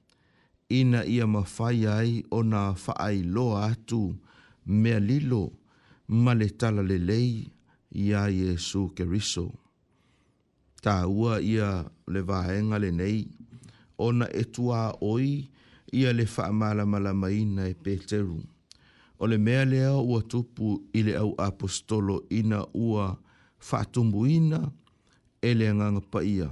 ina 0.68 1.04
ia 1.04 1.26
mawhai 1.26 1.86
ai 1.86 2.12
o 2.36 2.44
nga 2.44 2.62
whaai 2.84 3.18
loa 3.34 3.62
atu 3.72 4.16
mea 4.66 5.00
lilo 5.08 5.42
ma 6.22 6.32
le 6.40 6.46
tala 6.60 6.82
le 6.90 6.96
lei 7.08 7.30
ia 8.02 8.20
Jesu 8.36 8.80
Keriso. 8.96 9.46
Tā 10.84 10.94
ua 11.18 11.32
ia 11.52 11.68
le 12.12 12.20
vahenga 12.28 12.76
le 12.84 12.90
nei, 13.00 13.20
ona 14.06 14.26
e 14.40 14.44
tua 14.54 14.80
oi 15.10 15.30
ia 15.98 16.10
le 16.18 16.24
wha 16.36 16.44
mala 16.60 16.84
mala 16.92 17.12
maina 17.22 17.62
e 17.68 17.74
Peteru. 17.82 18.40
O 19.18 19.24
le 19.30 19.38
mea 19.46 19.64
lea 19.72 19.90
ua 20.08 20.18
tupu 20.30 20.66
i 20.98 21.06
le 21.06 21.14
au 21.22 21.30
apostolo 21.46 22.16
ina 22.38 22.58
ua 22.88 23.04
fatumbu 23.66 24.20
ina 24.36 24.60
e 25.40 25.50
le 25.58 25.66
pa 26.12 26.20
ia 26.36 26.48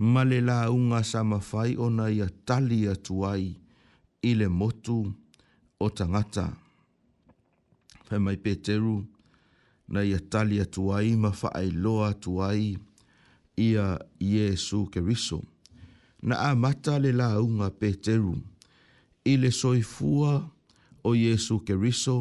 ma 0.00 0.24
le 0.24 0.40
laʻuga 0.40 1.02
sa 1.04 1.20
mafai 1.30 1.70
ona 1.84 2.04
ia 2.16 2.26
tali 2.48 2.78
atu 2.92 3.14
ai 3.32 3.46
i 4.24 4.30
le 4.38 4.46
motu 4.58 4.98
o 5.76 5.86
tagata 5.98 6.46
faimai 8.08 8.38
peteru 8.44 8.96
na 9.92 10.00
ia 10.10 10.20
tali 10.32 10.56
atu 10.64 10.82
ai 10.96 11.08
ma 11.22 11.30
faailoa 11.40 12.08
atu 12.16 12.32
ai 12.48 12.62
ia 13.66 13.86
iesu 14.32 14.78
keriso 14.92 15.38
na 16.26 16.34
amata 16.48 16.94
le 17.04 17.10
laʻuga 17.20 17.68
peteru 17.80 18.36
i 19.30 19.36
le 19.42 19.50
soifua 19.60 20.32
o 21.04 21.10
iesu 21.24 21.54
keriso 21.66 22.16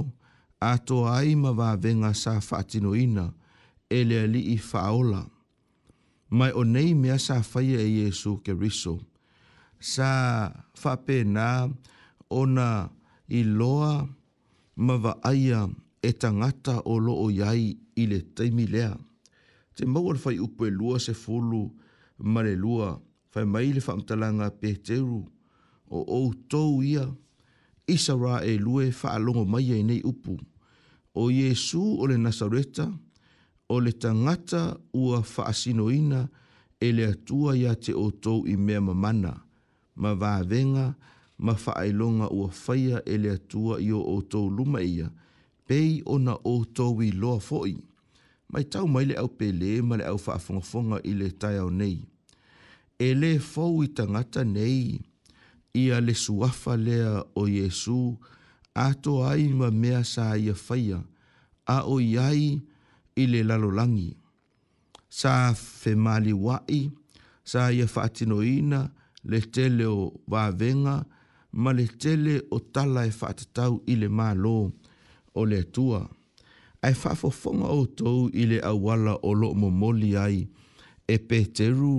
atoa 0.71 1.09
ai 1.23 1.31
ma 1.41 1.51
vavega 1.59 2.11
sa 2.21 2.33
faatinoina 2.47 3.25
e 3.87 3.99
le 4.07 4.15
alii 4.27 4.59
faaola 4.69 5.21
mai 6.29 6.51
o 6.53 6.63
nei 6.63 6.93
mea 6.93 7.17
sa 7.17 7.41
whaia 7.53 7.81
e 7.81 7.89
Jesu 8.05 8.37
ke 8.45 8.53
riso. 8.53 8.99
Sa 9.79 10.51
whape 10.83 11.23
nā 11.25 11.67
ona 12.29 12.89
i 13.27 13.41
loa 13.43 14.05
mawa 14.75 15.17
aia 15.23 15.67
e 16.01 16.11
tangata 16.13 16.81
o 16.85 16.97
loo 16.99 17.29
iai 17.33 17.77
i 17.95 18.03
le 18.07 18.19
teimi 18.35 18.67
lea. 18.67 18.93
Te 19.75 19.85
maua 19.85 20.13
whai 20.23 20.37
upo 20.39 20.65
e 20.65 20.71
lua 20.71 20.99
se 20.99 21.13
fulu 21.13 21.63
ma 22.31 22.41
le 22.45 22.53
lua 22.55 22.89
whai 23.33 23.45
mai 23.53 23.67
le 23.73 23.81
whamtalanga 23.85 24.47
pe 24.59 24.69
teru 24.85 25.21
o 25.89 25.97
ou 26.17 26.27
tou 26.49 26.83
ia 26.83 27.03
isa 27.95 28.13
rā 28.21 28.35
e 28.51 28.59
lue 28.65 28.85
whaalongo 28.99 29.43
mai 29.51 29.71
e 29.75 29.81
nei 29.83 30.01
upu. 30.11 30.33
O 31.19 31.23
Jesu 31.33 31.81
o 32.01 32.05
le 32.07 32.17
Nasareta, 32.17 32.85
o 33.69 33.79
le 33.79 33.91
tangata 33.91 34.77
ua 34.93 35.21
faasinoina 35.23 36.27
e 36.81 36.91
le 36.95 37.05
atua 37.13 37.55
ia 37.57 37.73
te 37.83 37.91
o 37.93 38.07
tou 38.23 38.41
i 38.47 38.55
mea 38.57 38.81
mamana, 38.81 39.33
ma 40.01 40.11
vāvenga, 40.21 40.87
ma 41.45 41.53
faailonga 41.53 42.27
ua 42.33 42.49
faia 42.51 43.01
e 43.13 43.17
le 43.21 43.31
atua 43.37 43.77
i 43.85 43.91
o 43.93 44.01
o 44.13 44.17
tou 44.31 44.49
luma 44.49 44.81
ia, 44.81 45.09
pei 45.67 46.01
ona 46.05 46.35
o 46.53 46.63
tou 46.65 47.01
i 47.05 47.11
loa 47.11 47.39
foi. 47.39 47.75
Mai 48.49 48.63
tau 48.73 48.87
mai 48.89 49.05
le 49.05 49.15
au 49.21 49.27
pele 49.37 49.75
ma 49.87 49.97
le 49.99 50.07
au 50.09 50.17
faafongafonga 50.17 50.97
i 51.05 51.11
le 51.19 51.27
tai 51.41 51.59
au 51.61 51.69
nei. 51.69 51.99
E 53.07 53.11
le 53.13 53.35
fau 53.39 53.83
i 53.83 53.87
tangata 53.95 54.41
nei, 54.43 54.99
ia 55.81 55.99
le 56.01 56.13
suafa 56.13 56.73
lea 56.85 57.11
o 57.37 57.43
Yesu, 57.47 58.01
ato 58.73 59.21
ai 59.29 59.45
ma 59.59 59.69
mea 59.71 60.01
sa 60.13 60.33
ia 60.37 60.55
faia, 60.55 60.99
a 61.67 61.77
o 61.85 61.99
iai, 62.01 62.57
ia 62.57 62.68
i 63.21 63.25
le 63.31 63.39
lalolagi 63.49 64.09
sa 65.19 65.33
femaliuaʻi 65.81 66.81
sa 67.51 67.61
ia 67.77 67.87
faatinoina 67.95 68.79
le 69.29 69.39
tele 69.55 69.85
o 69.85 70.01
vavega 70.31 70.95
ma 71.61 71.71
le 71.79 71.85
tele 72.01 72.35
o 72.55 72.57
tala 72.73 73.01
e 73.09 73.13
faatatau 73.19 73.73
i 73.91 73.95
le 74.01 74.07
mālō 74.19 74.57
o 75.39 75.41
le 75.49 75.59
atua 75.65 76.01
ae 76.87 76.93
faafofoga 77.01 77.67
outou 77.79 78.19
i 78.41 78.43
le 78.51 78.57
auala 78.71 79.13
o 79.29 79.33
loo 79.41 79.53
momoli 79.61 80.11
ai 80.25 80.39
e 81.07 81.15
peteru 81.29 81.95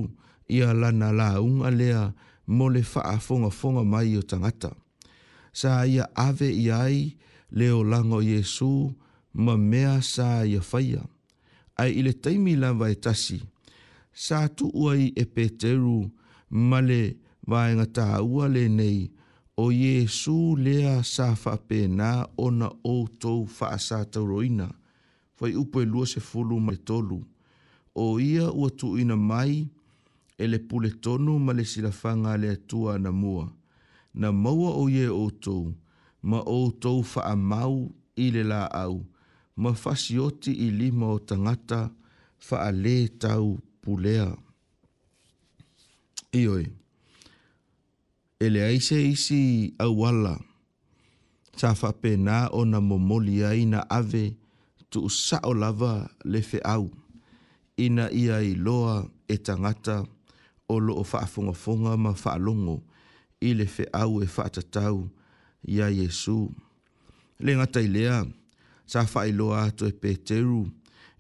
ia 0.57 0.71
lana 0.81 1.09
lauga 1.21 1.69
lea 1.81 2.03
mo 2.57 2.67
le 2.75 2.83
faafogafoga 2.93 3.83
mai 3.93 4.11
o 4.21 4.23
tagata 4.31 4.71
sa 5.61 5.71
ia 5.95 6.05
ave 6.29 6.49
ia 6.65 6.77
ai 6.89 7.01
le 7.59 7.67
olaga 7.81 8.15
o 8.23 8.23
iesu 8.31 8.73
ma 9.35 9.57
mea 9.57 10.03
sa 10.03 10.43
ia 10.47 10.61
faia. 10.61 11.05
Ai 11.77 11.93
ile 11.99 12.13
taimi 12.13 12.57
la 12.57 12.73
vai 12.73 12.93
e 12.93 12.95
tasi. 13.05 13.39
Sa 14.25 14.39
tu 14.57 14.65
uai 14.83 15.05
e 15.17 15.25
peteru 15.35 15.99
male 16.71 17.01
vai 17.51 17.71
ngata 17.77 18.07
ua 18.23 18.45
le 18.55 18.65
nei 18.69 19.01
o 19.63 19.73
Yesu 19.73 20.37
lea 20.65 20.95
sa 21.13 21.27
fa 21.43 21.55
pena 21.69 22.11
ona 22.45 22.69
o 22.95 23.07
to 23.21 23.35
fa 23.57 23.69
sa 23.87 23.99
tauroina. 24.13 24.69
Fai 25.37 25.53
upo 25.63 25.79
e 25.83 25.87
lua 25.93 26.05
se 26.13 26.21
fulu 26.29 26.57
ma 26.67 26.75
tolu. 26.87 27.19
O 28.05 28.21
ia 28.33 28.47
ua 28.59 28.69
tu 28.79 28.89
ina 29.01 29.17
mai 29.31 29.55
e 30.39 30.45
le 30.51 30.59
pule 30.69 30.91
tonu 31.05 31.33
ma 31.45 31.53
le 31.59 31.65
silafanga 31.73 32.33
le 32.43 32.49
atua 32.57 32.93
na 33.05 33.11
mua. 33.23 33.47
Na 34.21 34.29
maua 34.43 34.71
o 34.75 34.85
ye 34.97 35.07
o 35.07 35.27
tou, 35.45 35.65
ma 36.29 36.39
o 36.57 36.61
tou 36.83 36.99
faa 37.13 37.35
mau 37.51 37.77
ile 38.25 38.43
la 38.51 38.61
au 38.83 39.07
ma 39.61 39.75
fasioti 39.77 40.53
i 40.65 40.69
lima 40.73 41.07
o 41.15 41.19
tangata 41.29 41.83
faa 42.41 42.71
le 42.83 42.97
tau 43.23 43.61
pulea. 43.85 44.33
Ioi, 46.33 46.65
ele 48.41 48.61
aise 48.69 48.97
isi 49.13 49.41
awala, 49.85 50.35
sa 51.61 51.69
faa 51.81 51.95
pena 52.03 52.37
o 52.59 52.65
na 52.71 52.79
momoli 52.89 53.37
aina 53.53 53.81
ave 53.99 54.25
tu 54.91 55.01
sao 55.27 55.53
lava 55.63 55.93
le 56.31 56.41
fe 56.49 56.59
au, 56.75 56.87
ina 57.85 58.05
ia 58.23 58.37
i 58.41 58.53
loa 58.65 58.97
e 59.29 59.35
tangata 59.47 59.97
o 60.73 60.81
lo 60.85 60.93
o 61.03 61.05
faa 61.11 61.27
funga 61.33 61.53
funga 61.63 61.93
ma 62.05 62.13
faa 62.23 62.39
longo, 62.47 62.77
ile 63.49 63.67
fe 63.75 63.85
au 64.01 64.13
e 64.25 64.27
faa 64.35 64.49
tatau 64.57 64.97
ya 65.63 65.87
Yesu. 65.99 66.39
Lengata 67.45 67.81
ilea, 67.87 68.17
ilea, 68.23 68.40
sa 68.91 69.07
whaeloa 69.07 69.63
ato 69.71 69.87
e 69.87 69.93
peteru, 69.95 70.67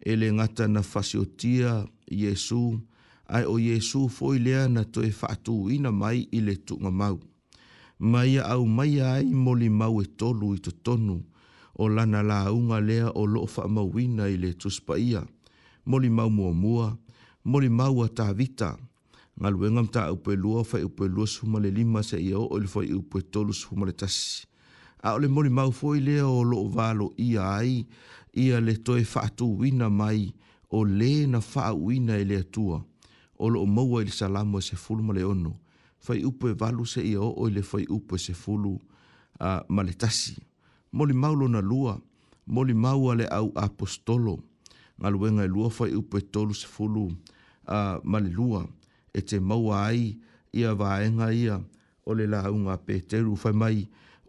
e 0.07 0.11
le 0.19 0.29
ngata 0.35 0.65
na 0.75 0.83
fasiotia 0.83 1.87
Yesu, 2.21 2.81
ai 3.29 3.45
o 3.47 3.55
Yesu 3.69 4.09
foi 4.17 4.37
lea 4.45 4.65
na 4.75 4.83
to 4.93 5.01
e 5.07 5.13
whaatu 5.21 5.57
ina 5.75 5.91
mai 6.01 6.19
i 6.33 6.39
le 6.47 6.55
tunga 6.67 6.91
mau. 7.01 7.17
Mai 8.11 8.33
au 8.53 8.63
mai 8.77 8.95
ai 9.13 9.25
moli 9.45 9.69
mau 9.81 9.97
e 10.03 10.05
tolu 10.19 10.49
i 10.57 10.59
to 10.65 10.71
tonu, 10.85 11.17
o 11.75 11.85
lana 11.97 12.21
la 12.31 12.39
unga 12.59 12.79
lea 12.89 13.07
o 13.15 13.23
loo 13.35 13.47
whaamawina 13.53 14.25
i 14.27 14.37
le 14.43 14.51
tuspaia, 14.61 15.21
moli 15.91 16.11
mau 16.17 16.31
mua 16.37 16.53
mua, 16.63 16.87
moli 17.51 17.69
mau 17.79 17.97
a 18.05 18.09
ta 18.17 18.27
vita, 18.39 18.71
ngalwengam 19.41 19.87
ta 19.95 20.03
upe 20.15 20.33
lua 20.43 20.61
fai 20.71 20.83
upe 20.89 21.05
lua 21.15 21.27
suma 21.35 21.59
le 21.65 21.71
lima 21.79 22.01
se 22.09 22.17
ia 22.29 22.39
o 22.53 22.57
ilfai 22.61 22.89
upe 22.99 23.19
tolu 23.33 23.53
suma 23.61 23.85
le 23.89 23.93
tasi 24.01 24.50
a 25.03 25.15
ole 25.15 25.29
mori 25.29 25.51
mau 25.51 25.71
foi 25.73 26.01
le 26.01 26.21
o 26.23 26.43
lo 26.45 26.65
valo 26.69 27.13
ia 27.17 27.43
ai 27.59 27.87
ia 28.37 28.61
le 28.61 28.75
toi 28.85 29.03
fatu 29.05 29.47
wina 29.61 29.89
mai 29.91 30.23
o 30.77 30.85
le 30.85 31.27
na 31.27 31.41
fa 31.51 31.65
wina 31.85 32.15
ile 32.23 32.37
e 32.41 32.45
tua 32.55 32.79
o 33.43 33.47
lo 33.49 33.61
mau 33.67 33.99
ile 34.01 34.43
mo 34.51 34.59
e 34.59 34.63
se 34.69 34.77
fulu 34.77 35.03
le 35.17 35.23
ono 35.25 35.53
fai 36.05 36.21
upo 36.29 36.45
e 36.49 36.53
valu 36.61 36.85
se 36.93 37.01
ia 37.01 37.21
o 37.43 37.49
ile 37.49 37.63
fai 37.71 37.85
upo 37.97 38.15
se 38.25 38.33
fulu 38.43 38.75
a 39.49 39.65
maletasi 39.75 40.35
moli 40.97 41.15
mau 41.23 41.35
lo 41.41 41.47
na 41.55 41.61
lua 41.71 41.93
moli 42.55 42.75
mau 42.85 43.01
ale 43.11 43.25
au 43.39 43.49
apostolo 43.65 44.35
ngaluenga 45.01 45.45
lua 45.53 45.69
fai 45.77 45.91
upo 46.01 46.15
e 46.19 46.21
tolu 46.33 46.55
se 46.61 46.67
fulu 46.75 47.05
a 47.77 47.97
uh, 47.97 48.01
male 48.11 48.29
lua 48.39 48.61
e 49.17 49.21
te 49.29 49.37
mau 49.49 49.65
ai 49.87 50.01
ia 50.59 50.71
vaenga 50.81 51.29
ia 51.43 51.57
ole 52.09 52.25
le 52.27 52.27
la 52.43 52.51
unga 52.55 52.75
peteru 52.87 53.33
fai 53.43 53.53
mai 53.63 53.79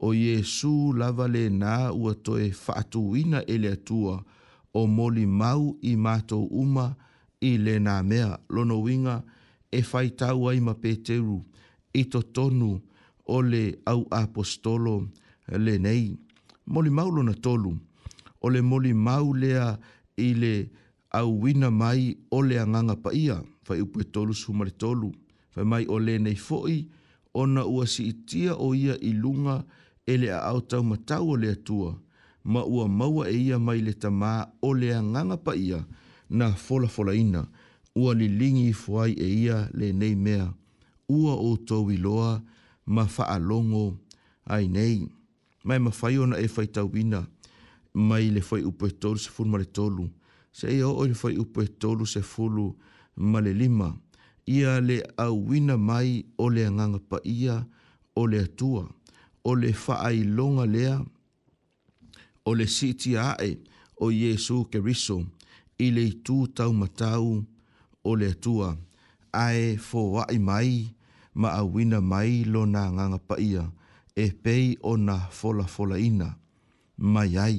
o 0.03 0.11
Jesu 0.17 0.93
lava 0.97 1.27
le 1.29 1.45
nā 1.53 1.91
ua 1.93 2.15
toe 2.15 2.47
whaatuina 2.57 3.43
ele 3.47 3.69
atua 3.71 4.17
o 4.73 4.85
moli 4.87 5.27
mau 5.27 5.75
i 5.81 5.93
mātou 5.95 6.47
uma 6.49 6.89
i 7.49 7.53
le 7.61 7.75
nā 7.79 7.99
mea 8.05 8.39
lono 8.49 8.79
winga 8.81 9.19
e 9.71 9.81
whai 9.91 10.09
tau 10.17 10.47
ai 10.49 10.59
ma 10.59 10.73
Peteru 10.73 11.37
i 11.93 12.03
to 12.09 12.21
tonu 12.33 12.71
o 13.27 13.41
le 13.41 13.61
au 13.85 14.07
apostolo 14.11 15.07
le 15.65 15.75
nei. 15.77 16.17
Moli 16.65 16.89
mau 16.89 17.11
lona 17.11 17.33
tolu, 17.35 17.75
o 18.41 18.49
le 18.49 18.61
moli 18.61 18.93
mau 18.93 19.33
lea 19.33 19.75
i 20.17 20.31
le 20.33 20.53
au 21.13 21.35
wina 21.43 21.69
mai 21.69 22.15
o 22.31 22.41
le 22.41 22.57
anganga 22.59 22.95
pa 23.03 23.11
ia, 23.13 23.37
whai 23.67 23.81
upu 23.83 24.01
e 24.01 24.05
tolu 24.13 24.33
sumare 24.33 24.71
tolu, 24.81 25.11
whai 25.55 25.65
mai 25.67 25.85
o 25.91 25.99
le 25.99 26.17
nei 26.19 26.35
foi, 26.35 26.87
ona 27.41 27.65
ua 27.67 27.85
si 27.87 28.07
itia 28.13 28.55
o 28.55 28.71
ia 28.75 28.95
i 29.03 29.13
lunga, 29.13 29.59
ele 30.13 30.29
a 30.31 30.39
au 30.49 30.61
tau 30.61 30.83
matau 30.83 31.29
o 31.31 31.35
lea 31.37 31.55
tua, 31.55 31.97
ma 32.43 32.61
ua 32.65 32.87
maua 32.87 33.29
e 33.29 33.37
ia 33.47 33.57
mai 33.59 33.79
le 33.81 33.91
tamā 33.93 34.31
o 34.61 34.69
lea 34.81 34.97
nganga 35.09 35.37
pa 35.45 35.53
ia 35.67 35.79
na 36.37 36.45
fola 36.65 36.87
fola 36.87 37.13
ina, 37.23 37.41
ua 38.01 38.09
li 38.19 38.27
lingi 38.39 38.65
i 38.69 38.73
fuai 38.81 39.11
e 39.13 39.27
ia 39.43 39.57
le 39.79 39.87
nei 39.99 40.15
mea, 40.25 40.45
ua 41.17 41.33
o 41.35 41.49
tau 41.67 41.85
i 41.91 41.97
loa 42.05 42.31
ma 42.95 43.03
faa 43.15 43.37
longo 43.49 43.85
ai 44.53 44.65
nei. 44.75 44.97
Mai 45.67 45.79
ma 45.85 45.91
fai 45.99 46.15
ona 46.23 46.37
e 46.37 46.47
fai 46.55 46.67
tau 46.75 46.87
ina, 47.01 47.21
mai 48.09 48.25
le 48.35 48.41
fai 48.49 48.61
upo 48.69 48.83
e 48.89 48.93
tolu 49.01 49.19
se 49.23 49.29
fulu 49.35 49.49
ma 49.51 49.57
le 49.61 49.65
tolu, 49.77 50.05
se 50.57 50.65
e 50.77 50.83
o 50.83 51.03
le 51.09 51.13
fai 51.21 51.35
upo 51.43 51.59
e 51.61 51.67
tolu 51.81 52.05
se 52.13 52.21
fulu 52.31 52.67
ma 53.31 53.39
le 53.45 53.53
lima, 53.61 53.89
ia 54.57 54.73
le 54.87 54.97
au 55.23 55.35
wina 55.49 55.75
mai 55.89 56.09
o 56.37 56.45
le 56.55 56.63
nganga 56.73 56.99
pa 57.09 57.17
ia 57.39 57.55
o 58.19 58.25
le 58.31 58.39
atua 58.47 58.83
o 59.43 59.53
le 59.55 59.69
faa 59.83 60.07
i 60.17 60.21
longa 60.37 60.65
lea 60.73 60.93
o 62.47 62.51
le 62.57 62.65
siti 62.75 63.11
ae 63.29 63.51
o 64.03 64.11
iesu 64.21 64.55
keriso 64.71 65.17
i 65.77 65.85
le 65.95 66.03
itu 66.13 66.35
taumatau 66.55 67.27
o 68.03 68.11
le 68.19 68.27
atua 68.35 68.69
ae 69.45 69.63
foaʻi 69.87 70.37
mai 70.49 70.71
ma 71.39 71.47
auina 71.61 71.99
mai 72.11 72.31
lona 72.53 72.81
nganga 72.93 73.19
paia 73.29 73.63
e 74.15 74.25
pei 74.43 74.65
ona 74.91 75.15
folafolaina 75.37 76.27
mai 77.13 77.31
ai 77.45 77.57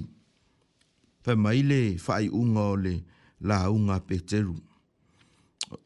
mai 1.45 1.61
le 1.70 1.80
faaiʻuga 2.05 2.62
o 2.74 2.76
le 2.85 2.95
lauga 3.49 3.97
peteru 4.09 4.55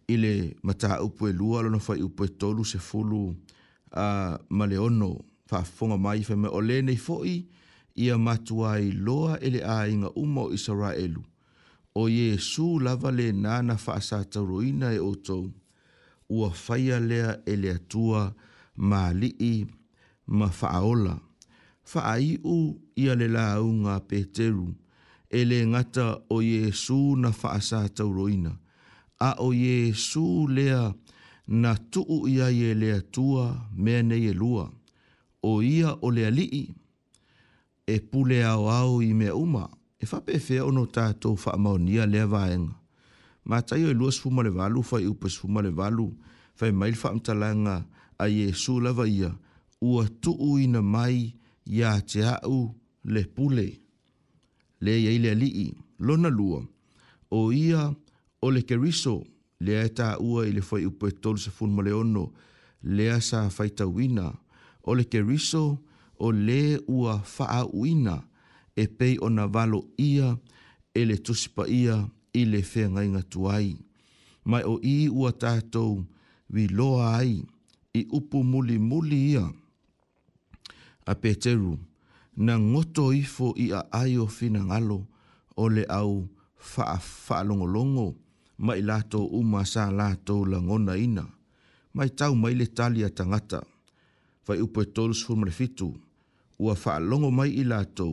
i 0.08 0.14
le 0.22 0.32
mataupu 0.66 1.22
e 1.28 1.32
lua 1.38 1.56
lona 1.64 1.78
faiupu 1.86 2.22
e 2.24 2.30
tolu 2.40 2.62
sefulu 2.72 3.20
a 3.96 4.06
uh, 4.06 4.32
ma 4.56 4.64
le 4.70 4.76
ono 4.88 5.10
whafonga 5.50 5.96
mai 5.98 6.22
fe 6.28 6.34
me 6.42 6.48
o 6.58 6.60
lenei 6.68 6.96
fo'i 7.06 7.36
ia 8.02 8.16
matua 8.26 8.70
i 8.88 8.90
loa 9.06 9.34
ele 9.46 9.60
a 9.76 9.78
inga 9.88 10.10
umo 10.22 10.42
o 10.46 10.52
Israelu. 10.54 11.22
O 11.94 12.08
Yesu 12.08 12.78
lava 12.78 13.10
le 13.10 13.32
nana 13.32 13.74
whaasa 13.84 14.18
tauruina 14.32 14.92
e 14.94 14.98
otou. 15.10 15.50
Ua 16.28 16.50
whaia 16.64 17.00
lea 17.00 17.30
ele 17.46 17.70
atua 17.70 18.34
ma 18.76 19.02
lii 19.20 19.66
ma 20.26 20.48
whaola. 20.60 21.16
Wha 21.94 22.16
u 22.44 22.58
ia 22.96 23.14
le 23.14 23.28
launga 23.28 24.00
peteru. 24.00 24.74
Ele 25.30 25.66
ngata 25.66 26.20
o 26.30 26.42
Yesu 26.42 27.16
na 27.16 27.30
whaasa 27.42 27.88
tauruina. 27.88 28.52
A 29.18 29.30
o 29.38 29.54
Yesu 29.54 30.48
lea 30.48 30.94
na 31.46 31.74
tuu 31.90 32.28
ia 32.28 32.48
ye 32.50 32.74
le 32.74 32.92
atua 32.92 33.70
mea 33.76 34.02
nei 34.02 34.26
e 34.26 34.32
lua. 34.34 34.64
lea 34.68 34.75
o 35.46 35.62
ia 35.62 35.94
o 36.02 36.10
le 36.10 36.26
alii 36.26 36.66
e 37.86 37.94
pule 38.10 38.42
ao 38.44 38.66
ao 38.70 38.98
i 39.02 39.14
mea 39.14 39.34
uma 39.34 39.68
e 39.98 40.04
whapefea 40.10 40.64
ono 40.66 40.82
tātou 40.86 41.38
whaamaonia 41.38 42.06
lea 42.10 42.26
vaenga. 42.26 42.74
Mā 43.46 43.60
tai 43.62 43.84
oi 43.86 43.94
luas 43.94 44.18
fuma 44.18 44.42
le 44.42 44.50
valu 44.50 44.82
fai 44.82 45.06
upas 45.06 45.36
fuma 45.38 45.62
le 45.62 45.70
valu 45.70 46.08
fai 46.58 46.72
mail 46.74 46.96
whaamtalanga 47.02 47.76
a 48.18 48.26
Iesu 48.28 48.80
lava 48.82 49.06
ia 49.08 49.30
ua 49.80 50.08
tuu 50.22 50.58
ina 50.58 50.82
mai 50.82 51.34
ia 51.64 51.92
te 52.00 52.24
au 52.42 52.74
le 53.04 53.22
pule. 53.34 53.66
Le 54.82 54.92
iei 54.98 55.18
le 55.22 55.30
alii, 55.36 55.70
lona 55.98 56.28
lua, 56.28 56.60
o 57.30 57.52
ia 57.52 57.84
o 58.42 58.50
le 58.50 58.62
keriso 58.62 59.14
lea 59.60 59.86
e 59.86 59.94
ta 59.96 60.16
ua 60.18 60.42
i 60.46 60.50
le 60.52 60.62
fai 60.68 60.82
upas 60.90 61.14
tolu 61.22 61.38
sa 61.38 61.50
fuma 61.56 61.82
le 61.86 61.92
ono 62.02 62.24
lea 62.82 63.20
sa 63.28 63.46
faita 63.50 63.86
wina 63.86 64.22
ia 64.32 64.45
o 64.86 64.94
le 64.94 65.04
keriso 65.08 65.82
o 66.18 66.32
le 66.32 66.78
ua 66.86 67.14
faa 67.34 67.60
uina 67.80 68.14
e 68.78 68.84
pei 68.98 69.14
ona 69.26 69.44
valo 69.54 69.80
ia 70.12 70.28
e 70.94 71.00
le 71.08 71.16
tusipa 71.24 71.64
ia 71.80 71.96
i 72.32 72.42
le 72.50 72.60
fea 72.70 72.86
ngai 72.94 73.08
ngatuai. 73.14 73.68
Mai 74.48 74.62
o 74.62 74.74
i 74.80 74.96
ua 75.18 75.30
tātou 75.42 75.92
vi 76.54 76.62
loa 76.78 77.08
ai 77.20 77.34
i 77.92 78.00
upu 78.18 78.38
muli 78.50 78.76
muli 78.88 79.18
ia. 79.34 79.44
A 81.06 81.12
Peteru, 81.22 81.74
na 82.44 82.54
ngoto 82.70 83.04
ifo 83.22 83.46
i 83.64 83.72
a 83.74 83.80
ai 84.00 84.12
o 84.22 84.26
fina 84.36 84.60
ngalo 84.68 84.98
o 85.56 85.64
le 85.74 85.82
au 86.00 86.12
faa 86.68 86.96
faa 87.24 87.42
longo 87.48 88.08
mai 88.64 88.80
lato 88.88 89.20
uma 89.38 89.60
sa 89.72 89.82
lato 89.98 90.36
la 90.50 90.58
ngona 90.66 90.94
ina. 91.06 91.24
Mai 91.96 92.10
tau 92.18 92.32
mai 92.42 92.54
le 92.60 92.66
talia 92.78 93.08
tangata 93.18 93.60
fai 94.46 94.58
upo 94.64 94.78
e 94.82 94.86
tolus 94.94 95.20
fumare 95.26 95.50
fitu, 95.58 95.88
ua 96.64 96.74
faa 96.82 96.98
longo 97.08 97.30
mai 97.38 97.50
i 97.60 97.64
lātou, 97.70 98.12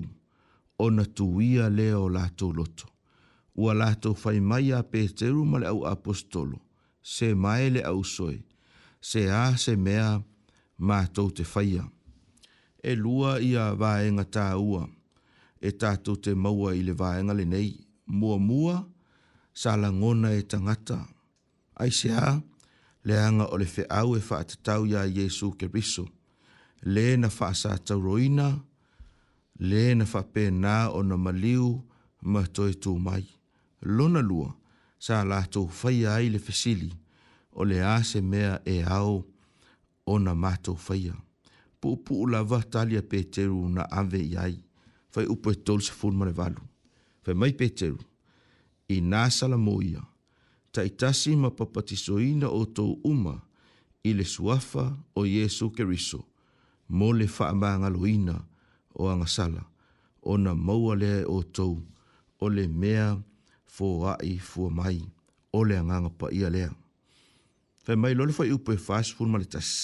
o 0.79 0.85
na 0.89 1.03
tuia 1.17 1.67
leo 1.77 2.07
lātou 2.15 2.51
loto. 2.57 2.87
Ua 3.61 3.73
lātou 3.77 4.15
fai 4.17 4.39
mai 4.41 4.71
a 4.73 4.79
pēteru 4.81 5.43
male 5.45 5.69
au 5.69 5.83
apostolo, 5.85 6.57
se 7.13 7.27
mai 7.43 7.69
le 7.69 7.83
au 7.85 8.01
soe, 8.03 8.39
se 9.01 9.27
a 9.29 9.43
se 9.63 9.75
mea 9.85 10.15
mātou 10.81 11.29
te 11.29 11.45
faia. 11.45 11.85
E 12.81 12.95
lua 12.97 13.35
ia 13.37 13.67
vāenga 13.77 14.25
tā 14.25 14.47
ua, 14.57 14.87
e 15.61 15.69
tātou 15.79 16.17
te 16.17 16.33
maua 16.33 16.73
i 16.75 16.81
le 16.83 16.97
vāenga 16.99 17.37
le 17.37 17.45
nei, 17.45 17.75
mua 18.07 18.39
mua, 18.41 18.79
sa 19.53 19.75
langona 19.77 20.33
e 20.33 20.41
tangata. 20.49 20.97
Ai 21.77 21.93
se 21.93 22.09
a, 22.09 22.39
leanga 23.05 23.51
o 23.53 23.61
le 23.61 23.69
fe 23.69 23.85
au 24.01 24.17
e 24.17 24.23
fa'atatau 24.29 24.89
ia 24.89 25.05
Jesu 25.05 25.53
ke 25.53 25.69
riso 25.69 26.09
le 26.85 27.17
na 27.17 27.29
faasa 27.29 27.77
tauroina, 27.77 28.59
le 29.59 29.95
na 29.95 30.05
fape 30.05 30.51
na 30.51 30.89
o 30.91 30.99
na 31.03 31.15
maliu 31.17 31.81
ma 32.21 32.43
toi 32.47 32.73
tū 32.73 32.97
mai. 32.99 33.23
Lona 33.81 34.21
lua, 34.21 34.51
sa 34.99 35.23
la 35.23 35.41
tū 35.47 35.67
fai 35.69 36.05
ai 36.05 36.27
le 36.29 36.39
fesili, 36.39 36.91
o 37.53 37.63
le 37.63 37.81
ase 37.81 38.21
mea 38.21 38.61
e 38.65 38.83
au 38.83 39.23
o 40.05 40.17
na 40.19 40.33
mātou 40.35 40.75
fai. 40.75 41.11
Pupu 41.81 42.15
u 42.23 42.27
lava 42.27 42.61
talia 42.71 43.01
peteru 43.01 43.69
na 43.69 43.83
ave 43.91 44.19
iai, 44.19 44.55
fai 45.09 45.25
upo 45.27 45.51
e 45.51 45.55
tolu 45.63 45.81
sa 45.83 45.93
fulma 45.93 46.25
le 46.25 46.31
valu. 46.31 46.61
Fai 47.23 47.33
mai 47.33 47.53
peteru, 47.55 47.99
i 48.91 48.97
nā 49.01 49.25
salamoia, 49.31 50.03
ta 50.71 50.83
itasi 50.87 51.35
ma 51.39 51.51
papatisoina 51.51 52.47
o 52.51 52.65
tō 52.67 52.87
uma, 53.07 53.37
i 54.03 54.11
le 54.15 54.25
suafa 54.27 54.89
o 55.15 55.23
Yesu 55.23 55.69
Kerisoa 55.71 56.25
mo 56.89 57.13
le 57.13 57.27
faamagaloina 57.27 58.35
o 58.95 59.09
agasala 59.09 59.63
ona 60.21 60.51
maua 60.55 60.95
lea 60.95 61.17
e 61.21 61.25
outou 61.33 61.81
o 62.43 62.49
le 62.49 62.67
mea 62.67 63.17
foaʻi 63.77 64.31
fuamai 64.49 64.99
o 65.57 65.63
le 65.67 65.75
agaga 65.81 66.09
paia 66.19 66.49
lea 66.55 66.69
faimai 67.83 68.13
lo 68.17 68.23
le 68.27 68.33
fai 68.37 68.49
upu 68.55 68.69
e 68.71 68.77
fasful 68.87 69.27
ma 69.31 69.37
le 69.41 69.45
tasi 69.53 69.77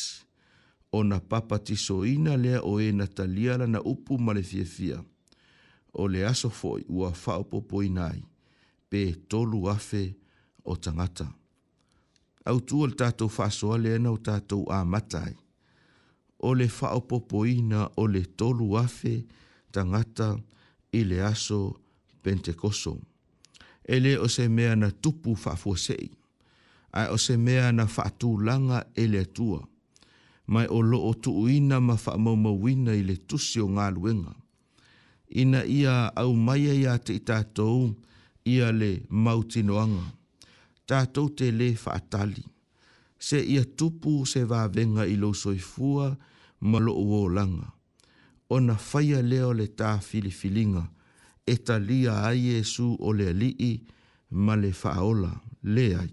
ona 0.98 1.18
papatisoina 1.30 2.34
lea 2.44 2.60
o 2.72 2.82
ē 2.82 2.90
e 2.92 2.96
na 3.00 3.06
talia 3.18 3.54
lana 3.62 3.80
upu 3.92 4.14
ma 4.26 4.32
le 4.38 4.44
fiafia 4.50 4.98
o 6.00 6.04
le 6.12 6.20
aso 6.32 6.50
foʻi 6.60 6.82
ua 6.98 7.08
faaopoopoina 7.24 8.02
ai 8.14 8.22
pe 8.90 9.02
tolu 9.30 9.60
afe 9.76 10.02
o 10.64 10.74
tagata 10.84 11.28
Au 12.50 12.60
le 12.88 12.96
tatou 13.00 13.30
faasoa 13.36 13.78
lea 13.84 13.98
na 14.04 14.10
o 14.12 14.18
tatou 14.26 14.64
amata 14.78 15.22
o 16.40 16.54
le 16.56 16.68
faopopoina 16.70 17.90
o 17.98 18.08
le 18.08 18.22
tolu 18.38 18.76
afe 18.78 19.16
tangata 19.72 20.36
i 20.94 21.04
le 21.04 21.22
aso 21.24 21.62
pentekoso. 22.24 23.00
E 23.90 24.18
o 24.18 24.28
se 24.28 24.48
mea 24.50 24.76
na 24.76 24.92
tupu 24.92 25.36
faafuasei, 25.36 26.12
ai 26.94 27.08
o 27.10 27.18
se 27.18 27.38
mea 27.38 27.72
na 27.72 27.86
faatulanga 27.88 28.86
e 28.96 29.08
le 29.08 29.20
atua, 29.20 29.62
mai 30.48 30.66
o 30.70 30.82
lo 30.82 31.00
o 31.10 31.14
tuuina 31.14 31.80
ma 31.82 31.96
faamaumauina 31.96 32.92
i 32.94 33.04
le 33.04 33.16
tusi 33.28 33.60
o 33.60 33.68
ngā 33.68 33.88
luenga. 33.96 34.34
Ina 35.42 35.64
ia 35.66 35.96
au 36.16 36.34
maia 36.36 36.74
ia 36.74 36.96
te 36.98 37.14
i 37.14 37.20
tātou 37.20 37.92
ia 38.46 38.72
le 38.72 38.92
mautinoanga. 39.10 40.06
Tātou 40.90 41.30
te 41.38 41.52
le 41.52 41.74
faatali. 41.78 42.42
Tātou 42.42 42.59
se 43.20 43.44
ia 43.44 43.66
tupu 43.66 44.26
se 44.26 44.44
vavenga 44.44 45.04
i 45.06 45.16
lou 45.20 45.34
soifua 45.36 46.18
ma 46.62 46.78
loo 46.86 47.24
olaga 47.26 47.68
ona 48.50 48.76
faia 48.90 49.22
lea 49.22 49.48
o 49.52 49.54
le 49.60 49.68
tafilifiliga 49.80 50.84
e 51.54 51.56
talia 51.66 52.14
ai 52.30 52.40
iesu 52.52 52.88
o 53.08 53.10
le 53.18 53.26
alii 53.34 53.72
ma 54.46 54.54
le 54.62 54.72
faaola 54.82 55.32
lē 55.76 55.86
ai 56.02 56.12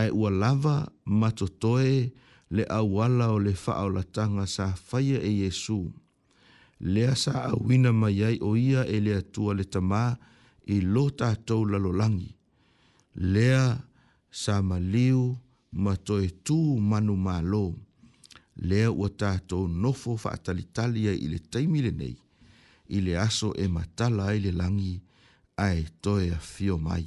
ae 0.00 0.10
ua 0.20 0.30
lava 0.30 0.76
ma 1.20 1.28
totoe 1.38 2.12
le 2.56 2.64
auala 2.78 3.26
o 3.36 3.38
le 3.46 3.52
faaolataga 3.64 4.44
sa 4.54 4.66
faia 4.88 5.18
e 5.30 5.32
iesu 5.40 5.80
lea 6.92 7.14
sa 7.22 7.32
auina 7.50 7.90
mai 8.00 8.18
ai 8.28 8.36
o 8.48 8.50
ia 8.68 8.82
e 8.96 8.98
le 9.06 9.12
atua 9.22 9.52
le 9.58 9.64
tamā 9.74 10.04
i 10.74 10.76
lo 10.94 11.04
tatou 11.18 11.62
lalolagi 11.70 12.30
lea 13.32 13.66
sa 14.30 14.54
maliu 14.68 15.43
ma 15.74 15.96
toe 15.96 16.28
tū 16.44 16.56
manu 16.80 17.16
mālō. 17.18 17.64
Lea 18.56 18.90
ua 18.94 19.08
tātou 19.10 19.66
nofo 19.68 20.14
whaatalitalia 20.22 21.12
i 21.18 21.26
le 21.32 21.40
taimile 21.52 21.90
nei, 21.90 22.14
i 22.94 23.00
le 23.02 23.16
aso 23.18 23.50
e 23.58 23.66
matala 23.68 24.28
i 24.36 24.42
le 24.44 24.52
langi, 24.54 25.00
ai 25.56 25.84
toe 26.02 26.30
a 26.34 26.38
fio 26.38 26.78
mai. 26.78 27.04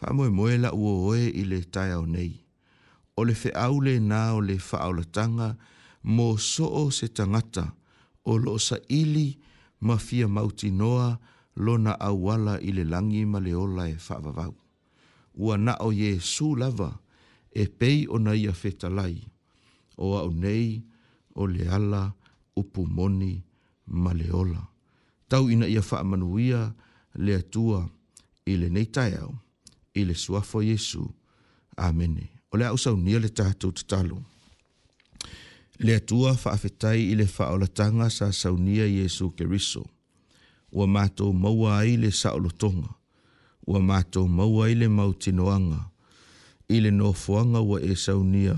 Whamoe 0.00 0.30
moela 0.30 0.70
ua 0.74 0.94
oe 1.10 1.26
i 1.26 1.44
le 1.46 1.62
au 1.94 2.06
nei. 2.06 2.42
O 3.16 3.24
le 3.24 3.34
whaaule 3.34 3.96
nā 4.00 4.20
o 4.38 4.40
le 4.40 4.56
whaaulatanga, 4.58 5.56
mō 6.04 6.36
soo 6.38 6.90
se 6.90 7.08
tangata, 7.08 7.72
o 8.24 8.36
lo 8.38 8.56
sa 8.58 8.76
ili 8.88 9.40
ma 9.80 9.96
fia 9.98 10.28
mauti 10.28 10.70
noa 10.70 11.18
lona 11.56 11.98
awala 11.98 12.60
ile 12.60 12.84
langi 12.84 13.24
ma 13.26 13.40
le 13.40 13.54
ola 13.54 13.88
e 13.88 13.96
whaavavau. 13.98 14.54
Ua 15.34 15.56
na 15.56 15.74
o 15.80 15.90
Jesu 15.92 16.54
lava, 16.54 16.98
e 17.54 17.66
pei 17.68 18.06
ona 18.14 18.32
ia 18.42 18.52
fetalai 18.52 19.16
o 20.04 20.08
au 20.20 20.30
nei 20.42 20.68
o 21.40 21.44
le 21.46 21.64
ala 21.76 22.04
o 22.56 22.62
moni 22.96 23.34
ma 24.02 24.12
le 24.18 24.28
ola. 24.40 24.62
Tau 25.28 25.48
ina 25.50 25.66
ia 25.66 25.80
whaamanuia 25.88 26.60
le 27.24 27.32
atua 27.40 27.80
i 28.50 28.56
le 28.60 28.68
nei 28.74 28.86
taiau 28.94 29.30
i 29.98 30.04
le 30.08 30.14
suafo 30.14 30.60
Jesu. 30.62 31.04
Amene. 31.76 32.24
O 32.52 32.56
le 32.56 32.64
ausau 32.66 32.96
nia 33.04 33.18
le 33.22 33.28
tātou 33.38 33.70
te 33.76 33.82
talo. 33.90 34.18
Le 35.84 35.92
atua 35.96 36.32
whaafetai 36.42 37.00
i 37.12 37.14
le 37.18 37.26
tanga 37.78 38.10
sa 38.10 38.26
saunia 38.32 38.84
Jesu 38.96 39.26
Keriso. 39.36 39.82
Ua 40.72 40.86
mātou 40.86 41.32
maua 41.32 41.78
ai 41.80 41.96
le 42.00 42.10
saolotonga. 42.10 42.88
Ua 43.66 43.78
mātou 43.90 44.26
maua 44.28 44.66
ai 44.66 44.74
le 44.74 44.88
mautinoanga. 44.88 45.58
noanga 45.78 45.91
ile 46.68 46.90
no 46.90 47.04
nofoaga 47.06 47.60
ua 47.60 47.80
e 47.80 47.94
saunia 47.96 48.56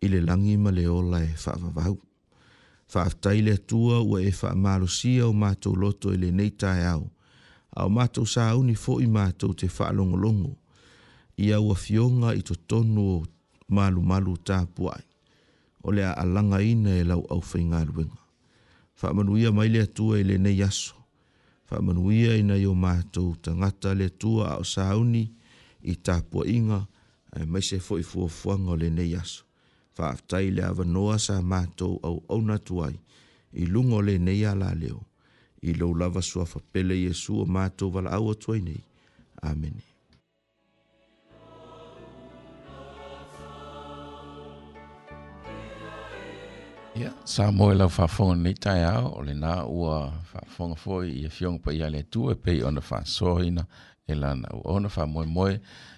ile 0.00 0.20
langi 0.20 0.50
lagi 0.50 0.58
ma 0.62 0.70
le 0.70 0.88
ola 0.88 1.22
e 1.24 1.28
faavavau 1.28 1.98
faafetai 2.86 3.42
le 3.42 3.52
atua 3.52 4.00
ua 4.00 4.22
e 4.22 4.30
faamalosia 4.32 5.26
o 5.26 5.32
matou 5.32 5.74
loto 5.76 6.12
e 6.14 6.16
lenei 6.16 6.50
taeao 6.50 7.10
a 7.76 7.84
o 7.84 7.88
matou 7.90 8.26
sauni 8.26 8.74
foʻi 8.74 9.06
matou 9.08 9.54
te 9.54 9.68
faalogologo 9.68 10.52
ia 11.36 11.60
ua 11.60 11.74
fioga 11.74 12.34
i 12.34 12.42
totonu 12.42 13.00
o 13.16 13.26
malumalu 13.68 14.34
tapuaʻi 14.46 15.04
o 15.82 15.90
le 15.92 16.02
aʻalagaina 16.04 16.90
e 17.00 17.04
lauau 17.04 17.40
faigaluega 17.40 18.12
manuia 19.16 19.50
mai 19.52 19.68
le 19.68 19.80
atua 19.82 20.18
i 20.18 20.20
e 20.20 20.24
lenei 20.24 20.62
aso 20.62 20.94
faamanuia 21.66 22.36
inai 22.36 22.66
o 22.66 22.74
matou 22.74 23.34
tagata 23.42 23.94
le 23.94 24.04
atua 24.06 24.54
a 24.54 24.58
o 24.58 24.64
sauni 24.64 25.34
i 25.84 25.96
inga 26.46 26.86
e 27.36 27.46
mai 27.46 27.62
se 27.62 27.78
fo 27.80 27.98
i 27.98 28.02
fua 28.02 28.28
fuanga 28.28 28.70
o 28.70 28.76
le 28.76 28.88
nei 28.90 29.14
aso. 29.14 29.44
Fa 29.92 30.10
aftai 30.12 30.50
le 30.50 30.62
ava 30.64 30.84
noa 30.84 31.18
sa 31.18 31.40
mātou 31.42 31.96
au 32.02 32.18
au 32.28 32.42
natuai, 32.48 32.96
i 33.52 33.64
lungo 33.66 34.00
le 34.02 34.18
nei 34.18 34.44
ala 34.44 34.72
leo, 34.74 35.00
i 35.62 35.74
lau 35.74 35.94
lava 35.94 36.20
sua 36.22 36.44
fa 36.46 36.60
pele 36.72 36.96
Jesu 37.06 37.40
o 37.42 37.46
mātou 37.46 37.90
wala 37.94 38.10
au 38.16 38.30
atuai 38.32 38.60
nei. 38.68 38.80
Amene. 39.42 39.82
Ia, 47.00 47.12
sa 47.24 47.48
moe 47.56 47.72
lau 47.74 47.88
fa 47.88 48.06
fonga 48.08 48.36
nei 48.44 48.54
tai 48.64 48.82
au, 48.84 49.14
o 49.16 49.22
le 49.24 49.32
nā 49.32 49.54
ua 49.64 50.04
fa 50.28 50.44
fonga 50.56 50.76
fo 50.76 51.00
i 51.08 51.24
e 51.24 51.30
fionga 51.32 51.64
pa 51.64 51.72
i 51.72 51.80
ale 51.86 52.04
tu 52.12 52.28
e 52.32 52.36
pei 52.36 52.60
ona 52.62 52.80
fa 52.84 53.00
sohina, 53.04 53.64
e 54.08 54.12
lana 54.18 54.50
ua 54.52 54.74
ona 54.76 54.90
fa 54.92 55.06
moe 55.08 55.24
moe, 55.26 55.56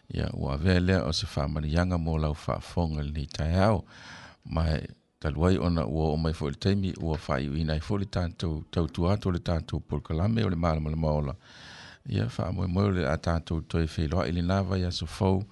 ia 0.08 0.30
ua 0.32 0.52
avea 0.54 0.80
lea 0.80 1.04
o 1.04 1.12
se 1.12 1.26
faamaliaga 1.26 1.98
mo 1.98 2.18
lau 2.18 2.34
faafoga 2.34 3.00
i 3.00 3.04
lenei 3.06 3.26
taeao 3.26 3.84
ma 4.44 4.64
talu 5.20 5.46
ai 5.46 5.58
ona 5.58 5.84
ua 5.86 6.12
o 6.12 6.16
mai 6.16 6.32
foʻi 6.32 6.50
le 6.50 6.56
taimi 6.56 6.92
ua 7.00 7.16
faaiuina 7.16 7.72
ai 7.72 7.80
foʻi 7.80 7.98
le 7.98 8.04
tatou 8.04 8.64
tautua 8.70 9.14
atu 9.14 9.28
o 9.28 9.32
le 9.32 9.38
tatou 9.38 9.80
polokalame 9.80 10.44
o 10.44 10.50
le 10.50 10.56
malamalama 10.56 11.08
ola 11.10 11.34
ia 12.08 12.28
faamoemoe 12.28 12.84
o 12.86 12.90
le 12.90 13.06
a 13.08 13.16
tatou 13.16 13.60
toe 13.62 13.86
feiloaʻi 13.86 14.32
lenā 14.36 14.62
vai 14.68 14.84
aso 14.84 15.06
fou 15.06 15.44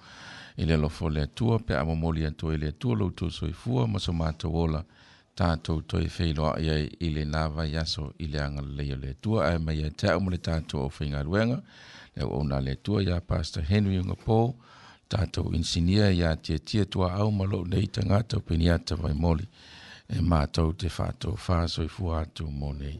i 0.57 0.65
le 0.65 0.73
alofo 0.73 1.05
o 1.05 1.09
le 1.09 1.21
atua 1.21 1.59
pe 1.59 1.73
a 1.77 1.83
momoli 1.85 2.25
atu 2.25 2.49
ai 2.51 2.57
le 2.57 2.67
atua 2.67 2.95
loutou 2.95 3.31
soifua 3.31 3.87
ma 3.87 3.99
so 3.99 4.13
matou 4.13 4.55
ola 4.55 4.85
tātou 5.39 5.81
toi 5.89 6.01
whiloa 6.15 6.49
ia 6.61 6.73
i 6.85 7.07
le 7.15 7.23
nāwa 7.25 7.63
yaso 7.67 8.11
i 8.21 8.27
le 8.33 8.41
anga 8.41 8.61
le 8.61 8.85
le 9.03 9.13
tua 9.21 9.47
ai 9.49 9.57
mai 9.65 9.79
e 9.87 9.89
te 10.01 10.11
aumale 10.13 10.37
tātou 10.47 10.83
o 10.85 10.91
whinga 10.97 11.23
ruenga 11.25 11.57
le 12.17 12.27
o 12.37 12.41
nā 12.49 12.59
le 12.65 12.75
tua 12.75 13.01
ia 13.03 13.17
Pastor 13.31 13.65
Henry 13.71 13.97
Unga 14.03 14.17
Paul 14.25 14.53
tātou 15.09 15.55
insinia 15.57 16.11
ia 16.13 16.35
tia 16.35 16.59
tia 16.59 16.85
tua 16.85 17.11
au 17.25 17.31
malo 17.39 17.63
nei 17.69 17.87
tangata 17.97 18.37
o 18.37 18.45
piniata 18.51 18.95
vai 19.01 19.13
moli 19.25 19.47
e 20.09 20.21
mātou 20.21 20.75
te 20.77 20.93
whātou 20.99 21.33
whāso 21.47 21.87
i 21.89 21.91
fuātou 21.97 22.53
mō 22.63 22.75
nei 22.83 22.99